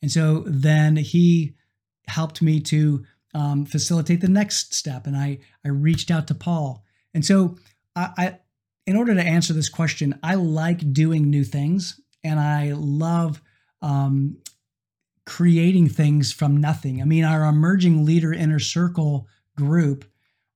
And 0.00 0.10
so 0.10 0.44
then 0.46 0.96
he 0.96 1.54
helped 2.08 2.42
me 2.42 2.60
to 2.60 3.04
um, 3.34 3.64
facilitate 3.64 4.20
the 4.20 4.28
next 4.28 4.74
step. 4.74 5.06
And 5.06 5.16
I 5.16 5.38
I 5.64 5.68
reached 5.68 6.10
out 6.10 6.26
to 6.28 6.34
Paul. 6.34 6.84
And 7.14 7.24
so 7.24 7.56
I, 7.94 8.10
I, 8.18 8.38
in 8.86 8.96
order 8.96 9.14
to 9.14 9.22
answer 9.22 9.52
this 9.52 9.68
question, 9.68 10.18
I 10.22 10.34
like 10.34 10.92
doing 10.92 11.30
new 11.30 11.44
things, 11.44 12.00
and 12.24 12.38
I 12.40 12.72
love 12.72 13.42
um, 13.80 14.38
creating 15.24 15.88
things 15.88 16.32
from 16.32 16.60
nothing. 16.60 17.00
I 17.00 17.04
mean, 17.04 17.24
our 17.24 17.44
emerging 17.44 18.04
leader 18.04 18.32
inner 18.32 18.58
circle 18.58 19.28
group 19.56 20.04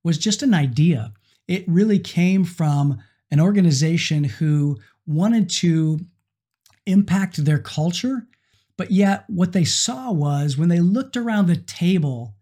was 0.02 0.18
just 0.18 0.42
an 0.42 0.54
idea. 0.54 1.12
It 1.48 1.64
really 1.68 1.98
came 1.98 2.44
from 2.44 2.98
an 3.30 3.40
organization 3.40 4.24
who 4.24 4.78
wanted 5.06 5.48
to 5.48 6.00
impact 6.86 7.44
their 7.44 7.58
culture, 7.58 8.26
but 8.76 8.90
yet 8.90 9.24
what 9.28 9.52
they 9.52 9.64
saw 9.64 10.12
was 10.12 10.56
when 10.56 10.68
they 10.68 10.80
looked 10.80 11.16
around 11.16 11.46
the 11.46 11.56
table 11.56 12.36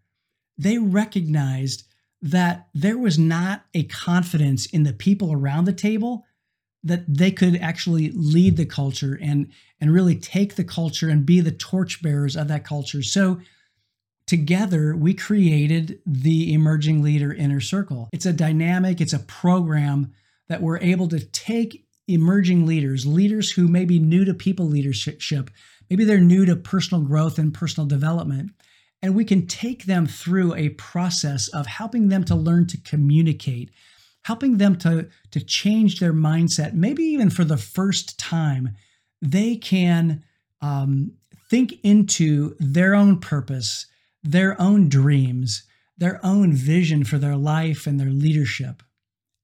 they 0.57 0.77
recognized 0.77 1.83
that 2.21 2.67
there 2.73 2.97
was 2.97 3.19
not 3.19 3.65
a 3.73 3.83
confidence 3.83 4.65
in 4.65 4.83
the 4.83 4.93
people 4.93 5.31
around 5.31 5.65
the 5.65 5.73
table 5.73 6.25
that 6.83 7.03
they 7.07 7.31
could 7.31 7.55
actually 7.57 8.11
lead 8.11 8.57
the 8.57 8.65
culture 8.65 9.17
and 9.21 9.51
and 9.81 9.93
really 9.93 10.15
take 10.15 10.55
the 10.55 10.63
culture 10.63 11.09
and 11.09 11.25
be 11.25 11.41
the 11.41 11.51
torchbearers 11.51 12.35
of 12.35 12.47
that 12.47 12.63
culture. 12.63 13.03
So 13.03 13.39
together 14.27 14.95
we 14.95 15.13
created 15.13 15.99
the 16.05 16.53
emerging 16.53 17.01
leader 17.03 17.33
inner 17.33 17.59
circle. 17.59 18.09
It's 18.13 18.25
a 18.25 18.33
dynamic, 18.33 19.01
it's 19.01 19.13
a 19.13 19.19
program 19.19 20.13
that 20.47 20.61
we're 20.61 20.79
able 20.79 21.07
to 21.09 21.19
take 21.19 21.85
emerging 22.07 22.65
leaders, 22.65 23.05
leaders 23.05 23.51
who 23.51 23.67
may 23.67 23.85
be 23.85 23.99
new 23.99 24.25
to 24.25 24.33
people 24.33 24.67
leadership, 24.67 25.49
maybe 25.89 26.05
they're 26.05 26.19
new 26.19 26.45
to 26.45 26.55
personal 26.55 27.03
growth 27.03 27.39
and 27.39 27.53
personal 27.53 27.87
development, 27.87 28.51
and 29.05 29.13
we 29.13 29.23
can 29.23 29.45
take 29.45 29.85
them 29.85 30.07
through 30.07 30.55
a 30.55 30.69
process 30.69 31.47
of 31.49 31.67
helping 31.67 32.09
them 32.09 32.23
to 32.23 32.33
learn 32.33 32.65
to 32.65 32.77
communicate, 32.81 33.69
helping 34.23 34.57
them 34.57 34.75
to, 34.75 35.07
to 35.29 35.45
change 35.45 35.99
their 35.99 36.11
mindset. 36.11 36.73
Maybe 36.73 37.03
even 37.03 37.29
for 37.29 37.43
the 37.43 37.55
first 37.55 38.17
time, 38.17 38.75
they 39.21 39.57
can 39.57 40.23
um, 40.59 41.11
think 41.51 41.75
into 41.83 42.55
their 42.59 42.95
own 42.95 43.19
purpose, 43.19 43.85
their 44.23 44.59
own 44.59 44.89
dreams, 44.89 45.65
their 45.95 46.19
own 46.25 46.53
vision 46.53 47.03
for 47.03 47.19
their 47.19 47.37
life 47.37 47.85
and 47.85 47.99
their 47.99 48.09
leadership, 48.09 48.81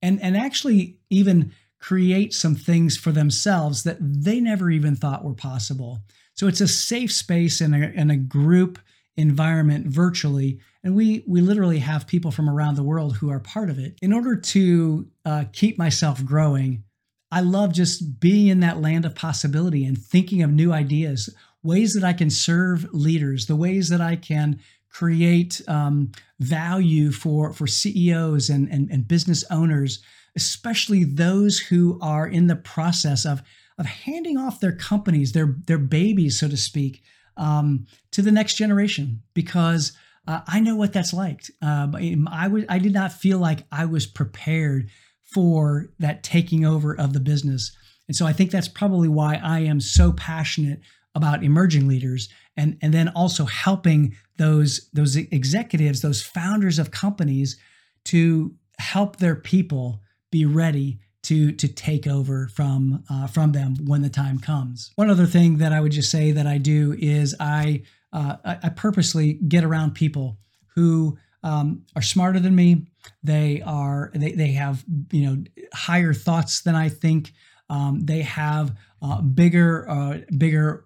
and, 0.02 0.20
and 0.24 0.36
actually 0.36 0.98
even 1.12 1.54
create 1.78 2.34
some 2.34 2.56
things 2.56 2.98
for 2.98 3.12
themselves 3.12 3.84
that 3.84 3.98
they 4.00 4.40
never 4.40 4.72
even 4.72 4.96
thought 4.96 5.24
were 5.24 5.36
possible. 5.36 6.00
So 6.34 6.48
it's 6.48 6.62
a 6.62 6.68
safe 6.68 7.12
space 7.12 7.62
and 7.62 7.76
a, 7.76 7.94
and 7.96 8.12
a 8.12 8.18
group 8.18 8.80
environment 9.18 9.88
virtually. 9.88 10.60
And 10.84 10.96
we 10.96 11.24
we 11.28 11.42
literally 11.42 11.80
have 11.80 12.08
people 12.08 12.32
from 12.32 12.50
around 12.50 12.76
the 12.76 12.84
world 12.84 13.18
who 13.18 13.30
are 13.30 13.40
part 13.40 13.70
of 13.70 13.78
it. 13.78 13.98
In 14.02 14.14
order 14.14 14.36
to 14.36 15.08
uh, 15.26 15.44
keep 15.52 15.78
myself 15.78 16.24
growing 16.24 16.84
i 17.32 17.40
love 17.40 17.74
just 17.74 18.20
being 18.20 18.48
in 18.48 18.60
that 18.60 18.82
land 18.82 19.06
of 19.06 19.16
possibility 19.16 19.86
and 19.86 19.98
thinking 19.98 20.44
of 20.44 20.52
new 20.52 20.72
ideas 20.72 21.34
ways 21.64 21.94
that 21.94 22.04
i 22.04 22.14
can 22.14 22.30
serve 22.30 22.88
leaders 22.94 23.46
the 23.46 23.56
ways 23.56 23.90
that 23.90 24.02
i 24.02 24.16
can 24.16 24.60
create 24.90 25.62
um, 25.68 26.12
value 26.40 27.12
for 27.12 27.54
for 27.54 27.66
ceos 27.66 28.50
and, 28.50 28.68
and 28.70 28.90
and 28.92 29.08
business 29.08 29.44
owners 29.50 30.04
especially 30.36 31.04
those 31.04 31.60
who 31.60 31.98
are 32.02 32.28
in 32.28 32.48
the 32.48 32.56
process 32.56 33.26
of 33.26 33.42
of 33.78 33.86
handing 33.86 34.38
off 34.38 34.60
their 34.60 34.76
companies 34.76 35.32
their 35.32 35.56
their 35.68 35.78
babies 35.78 36.40
so 36.40 36.48
to 36.48 36.58
speak 36.58 37.02
um, 37.42 37.88
to 38.12 38.22
the 38.22 38.32
next 38.32 38.54
generation 38.54 39.24
because 39.34 39.94
uh, 40.28 40.42
I 40.48 40.60
know 40.60 40.76
what 40.76 40.94
that's 40.94 41.14
like. 41.14 41.44
Um, 41.62 42.28
I 42.32 42.48
was 42.48 42.64
I 42.70 42.78
did 42.78 42.94
not 42.94 43.12
feel 43.12 43.40
like 43.40 43.66
I 43.72 43.86
was 43.86 44.06
prepared 44.06 44.90
for 45.24 45.88
that 46.00 46.24
taking 46.24 46.64
over 46.64 46.96
of 46.96 47.14
the 47.14 47.20
business, 47.20 47.76
and 48.08 48.16
so 48.16 48.28
I 48.28 48.34
think 48.34 48.52
that's 48.52 48.68
probably 48.68 49.10
why 49.10 49.42
I 49.44 49.62
am 49.62 49.82
so 49.82 50.14
passionate 50.14 50.82
about 51.16 51.44
emerging 51.44 51.88
leaders 51.88 52.30
and 52.56 52.78
and 52.82 52.94
then 52.94 53.10
also 53.10 53.46
helping 53.46 54.16
those 54.38 54.88
those 54.94 55.16
executives, 55.16 56.02
those 56.02 56.22
founders 56.22 56.78
of 56.78 56.92
companies 56.92 57.58
to 58.06 58.54
help 58.78 59.18
their 59.18 59.36
people 59.36 60.02
be 60.32 60.46
ready 60.46 61.00
to 61.24 61.52
to 61.52 61.68
take 61.68 62.08
over 62.08 62.48
from 62.48 63.04
uh, 63.10 63.28
from 63.28 63.52
them 63.52 63.76
when 63.86 64.02
the 64.02 64.10
time 64.10 64.40
comes. 64.40 64.92
One 64.96 65.10
other 65.10 65.26
thing 65.26 65.58
that 65.58 65.72
I 65.72 65.80
would 65.80 65.92
just 65.92 66.10
say 66.10 66.32
that 66.32 66.48
I 66.48 66.58
do 66.58 66.96
is 66.98 67.36
I 67.40 67.84
uh, 68.14 68.36
I, 68.44 68.70
purposely 68.70 69.34
get 69.34 69.64
around 69.64 69.96
people 69.96 70.38
who 70.76 71.18
um, 71.44 71.84
are 71.96 72.02
smarter 72.02 72.40
than 72.40 72.56
me. 72.56 72.88
They 73.24 73.62
are 73.66 74.12
they 74.14 74.34
they 74.34 74.52
have 74.54 74.84
you 75.12 75.26
know 75.26 75.44
higher 75.74 76.14
thoughts 76.14 76.62
than 76.62 76.76
I 76.76 76.90
think. 76.90 77.34
Um, 77.70 78.02
they 78.02 78.22
have 78.22 78.76
uh, 79.02 79.22
bigger 79.22 79.90
uh, 79.90 80.20
bigger 80.38 80.86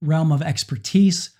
realm 0.00 0.32
of 0.32 0.42
expertise, 0.42 1.30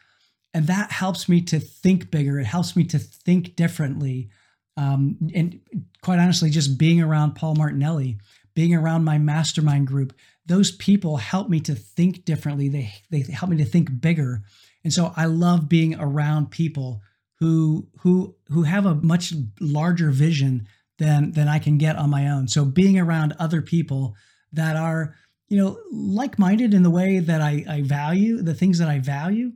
and 0.55 0.67
that 0.67 0.93
helps 0.93 1.29
me 1.29 1.43
to 1.43 1.59
think 1.59 2.11
bigger. 2.11 2.39
It 2.39 2.47
helps 2.47 2.77
me 2.77 2.85
to 2.85 2.99
think 2.99 3.57
differently. 3.57 4.31
Um, 4.77 5.17
and 5.35 5.61
quite 6.03 6.19
honestly, 6.19 6.51
just 6.51 6.79
being 6.79 7.01
around 7.01 7.35
Paul 7.35 7.55
Martinelli, 7.55 8.19
being 8.55 8.75
around 8.75 9.05
my 9.05 9.19
mastermind 9.19 9.87
group, 9.87 10.13
those 10.47 10.73
people 10.73 11.17
help 11.19 11.49
me 11.49 11.61
to 11.61 11.75
think 11.75 12.25
differently. 12.25 12.69
They 12.69 12.93
they 13.11 13.21
help 13.33 13.51
me 13.51 13.59
to 13.59 13.65
think 13.65 14.01
bigger. 14.01 14.43
And 14.85 14.93
so 14.93 15.13
I 15.17 15.27
love 15.27 15.69
being 15.69 15.95
around 15.99 16.51
people 16.51 17.03
who 17.39 17.89
who 18.01 18.35
who 18.49 18.63
have 18.63 18.87
a 18.87 18.95
much 18.95 19.35
larger 19.61 20.11
vision 20.11 20.67
than 20.99 21.33
than 21.33 21.49
I 21.49 21.59
can 21.59 21.79
get 21.79 21.97
on 21.97 22.11
my 22.11 22.29
own. 22.29 22.49
So 22.49 22.65
being 22.65 22.99
around 22.99 23.35
other 23.39 23.63
people 23.63 24.15
that 24.53 24.77
are, 24.77 25.15
you 25.49 25.57
know, 25.57 25.79
like-minded 25.91 26.75
in 26.75 26.83
the 26.83 26.91
way 26.91 27.19
that 27.19 27.41
I, 27.41 27.65
I 27.69 27.83
value 27.83 28.43
the 28.43 28.55
things 28.55 28.79
that 28.79 28.89
I 28.89 28.99
value, 28.99 29.53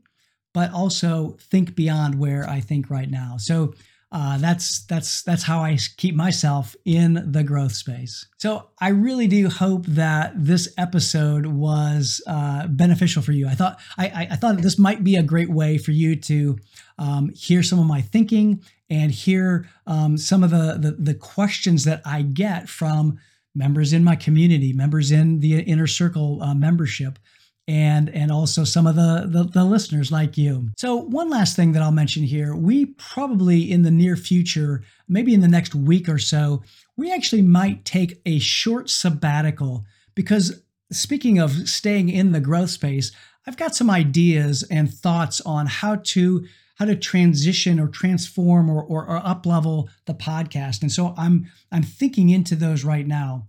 but 0.54 0.72
also 0.72 1.36
think 1.40 1.74
beyond 1.74 2.18
where 2.18 2.48
I 2.48 2.60
think 2.60 2.90
right 2.90 3.10
now. 3.10 3.36
So 3.38 3.74
uh, 4.16 4.38
that's 4.38 4.86
that's 4.86 5.20
that's 5.24 5.42
how 5.42 5.60
I 5.60 5.76
keep 5.98 6.14
myself 6.14 6.74
in 6.86 7.32
the 7.32 7.44
growth 7.44 7.72
space. 7.72 8.26
So 8.38 8.70
I 8.78 8.88
really 8.88 9.26
do 9.26 9.50
hope 9.50 9.84
that 9.88 10.32
this 10.34 10.72
episode 10.78 11.44
was 11.44 12.22
uh, 12.26 12.66
beneficial 12.66 13.20
for 13.20 13.32
you. 13.32 13.46
I 13.46 13.54
thought 13.54 13.78
I, 13.98 14.28
I 14.30 14.36
thought 14.36 14.56
this 14.56 14.78
might 14.78 15.04
be 15.04 15.16
a 15.16 15.22
great 15.22 15.50
way 15.50 15.76
for 15.76 15.90
you 15.90 16.16
to 16.16 16.58
um, 16.98 17.28
hear 17.34 17.62
some 17.62 17.78
of 17.78 17.84
my 17.84 18.00
thinking 18.00 18.62
and 18.88 19.12
hear 19.12 19.68
um, 19.86 20.16
some 20.16 20.42
of 20.42 20.48
the, 20.50 20.78
the 20.80 20.96
the 20.98 21.14
questions 21.14 21.84
that 21.84 22.00
I 22.06 22.22
get 22.22 22.70
from 22.70 23.18
members 23.54 23.92
in 23.92 24.02
my 24.02 24.16
community, 24.16 24.72
members 24.72 25.10
in 25.10 25.40
the 25.40 25.60
inner 25.60 25.86
circle 25.86 26.42
uh, 26.42 26.54
membership 26.54 27.18
and 27.68 28.08
and 28.10 28.30
also 28.30 28.64
some 28.64 28.86
of 28.86 28.94
the, 28.94 29.26
the, 29.26 29.44
the 29.44 29.64
listeners 29.64 30.12
like 30.12 30.38
you. 30.38 30.70
So 30.76 30.96
one 30.96 31.30
last 31.30 31.56
thing 31.56 31.72
that 31.72 31.82
I'll 31.82 31.90
mention 31.90 32.22
here, 32.22 32.54
we 32.54 32.86
probably 32.86 33.70
in 33.70 33.82
the 33.82 33.90
near 33.90 34.16
future, 34.16 34.82
maybe 35.08 35.34
in 35.34 35.40
the 35.40 35.48
next 35.48 35.74
week 35.74 36.08
or 36.08 36.18
so, 36.18 36.62
we 36.96 37.12
actually 37.12 37.42
might 37.42 37.84
take 37.84 38.20
a 38.24 38.38
short 38.38 38.88
sabbatical 38.88 39.84
because 40.14 40.62
speaking 40.92 41.38
of 41.38 41.68
staying 41.68 42.08
in 42.08 42.32
the 42.32 42.40
growth 42.40 42.70
space, 42.70 43.10
I've 43.46 43.56
got 43.56 43.74
some 43.74 43.90
ideas 43.90 44.64
and 44.70 44.92
thoughts 44.92 45.40
on 45.40 45.66
how 45.66 45.96
to 45.96 46.46
how 46.76 46.84
to 46.84 46.94
transition 46.94 47.80
or 47.80 47.88
transform 47.88 48.68
or, 48.68 48.82
or, 48.82 49.06
or 49.06 49.16
up 49.16 49.46
level 49.46 49.88
the 50.04 50.14
podcast. 50.14 50.82
And 50.82 50.92
so 50.92 51.14
I'm 51.16 51.50
I'm 51.72 51.82
thinking 51.82 52.30
into 52.30 52.54
those 52.54 52.84
right 52.84 53.06
now. 53.06 53.48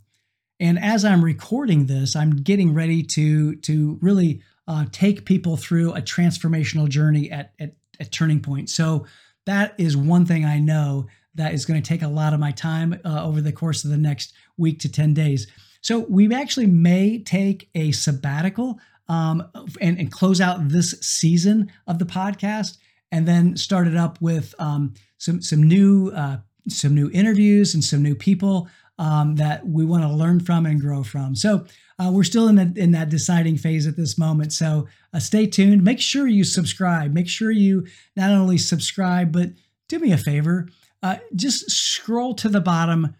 And 0.59 0.79
as 0.79 1.05
I'm 1.05 1.23
recording 1.23 1.85
this, 1.85 2.15
I'm 2.15 2.31
getting 2.31 2.73
ready 2.73 3.03
to 3.03 3.55
to 3.57 3.97
really 4.01 4.41
uh, 4.67 4.85
take 4.91 5.25
people 5.25 5.55
through 5.57 5.93
a 5.93 6.01
transformational 6.01 6.89
journey 6.89 7.31
at, 7.31 7.53
at 7.59 8.11
Turning 8.11 8.41
Point. 8.41 8.69
So 8.69 9.05
that 9.45 9.73
is 9.77 9.95
one 9.95 10.25
thing 10.25 10.45
I 10.45 10.59
know 10.59 11.07
that 11.35 11.53
is 11.53 11.65
going 11.65 11.81
to 11.81 11.87
take 11.87 12.01
a 12.01 12.07
lot 12.07 12.33
of 12.33 12.39
my 12.39 12.51
time 12.51 12.99
uh, 13.05 13.23
over 13.23 13.41
the 13.41 13.51
course 13.51 13.85
of 13.85 13.91
the 13.91 13.97
next 13.97 14.33
week 14.57 14.79
to 14.79 14.91
ten 14.91 15.13
days. 15.13 15.47
So 15.81 16.05
we 16.09 16.33
actually 16.33 16.67
may 16.67 17.19
take 17.19 17.69
a 17.75 17.91
sabbatical 17.91 18.79
um, 19.07 19.47
and, 19.79 19.99
and 19.99 20.11
close 20.11 20.41
out 20.41 20.67
this 20.67 20.91
season 21.01 21.71
of 21.85 21.99
the 21.99 22.05
podcast, 22.05 22.77
and 23.11 23.27
then 23.27 23.55
start 23.55 23.87
it 23.87 23.95
up 23.95 24.19
with 24.19 24.53
um, 24.59 24.95
some 25.17 25.41
some 25.41 25.63
new 25.63 26.09
uh, 26.09 26.37
some 26.67 26.95
new 26.95 27.09
interviews 27.13 27.73
and 27.73 27.83
some 27.83 28.01
new 28.01 28.15
people 28.15 28.67
um, 28.97 29.35
that 29.35 29.67
we 29.67 29.85
want 29.85 30.03
to 30.03 30.09
learn 30.09 30.39
from 30.39 30.65
and 30.65 30.81
grow 30.81 31.03
from. 31.03 31.35
So 31.35 31.65
uh, 31.99 32.11
we're 32.11 32.23
still 32.23 32.47
in, 32.47 32.55
the, 32.55 32.73
in 32.75 32.91
that 32.91 33.09
deciding 33.09 33.57
phase 33.57 33.87
at 33.87 33.95
this 33.95 34.17
moment. 34.17 34.53
So 34.53 34.87
uh, 35.13 35.19
stay 35.19 35.45
tuned. 35.47 35.83
Make 35.83 35.99
sure 35.99 36.27
you 36.27 36.43
subscribe. 36.43 37.13
Make 37.13 37.27
sure 37.27 37.51
you 37.51 37.87
not 38.15 38.31
only 38.31 38.57
subscribe, 38.57 39.31
but 39.31 39.49
do 39.87 39.99
me 39.99 40.11
a 40.11 40.17
favor. 40.17 40.67
Uh, 41.03 41.17
just 41.35 41.69
scroll 41.69 42.33
to 42.35 42.49
the 42.49 42.59
bottom, 42.59 43.15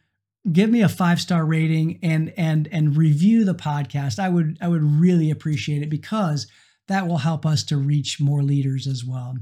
give 0.51 0.69
me 0.69 0.81
a 0.81 0.89
five 0.89 1.21
star 1.21 1.45
rating, 1.45 1.99
and 2.01 2.33
and 2.35 2.67
and 2.71 2.97
review 2.97 3.45
the 3.45 3.53
podcast. 3.53 4.17
I 4.17 4.29
would 4.29 4.57
I 4.61 4.67
would 4.67 4.83
really 4.83 5.29
appreciate 5.29 5.83
it 5.83 5.89
because 5.89 6.47
that 6.87 7.07
will 7.07 7.17
help 7.17 7.45
us 7.45 7.63
to 7.65 7.77
reach 7.77 8.19
more 8.19 8.41
leaders 8.41 8.87
as 8.87 9.05
well. 9.05 9.37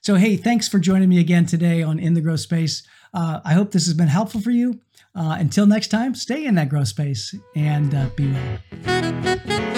So, 0.00 0.16
hey, 0.16 0.36
thanks 0.36 0.68
for 0.68 0.78
joining 0.78 1.08
me 1.08 1.20
again 1.20 1.46
today 1.46 1.82
on 1.82 1.98
In 1.98 2.14
the 2.14 2.20
Growth 2.20 2.40
Space. 2.40 2.82
Uh, 3.14 3.40
I 3.44 3.52
hope 3.54 3.70
this 3.70 3.86
has 3.86 3.94
been 3.94 4.08
helpful 4.08 4.40
for 4.40 4.50
you. 4.50 4.80
Uh, 5.14 5.36
until 5.38 5.66
next 5.66 5.88
time, 5.88 6.14
stay 6.14 6.44
in 6.46 6.54
that 6.54 6.68
growth 6.68 6.88
space 6.88 7.34
and 7.54 7.94
uh, 7.94 8.08
be 8.16 8.32
well. 8.32 9.71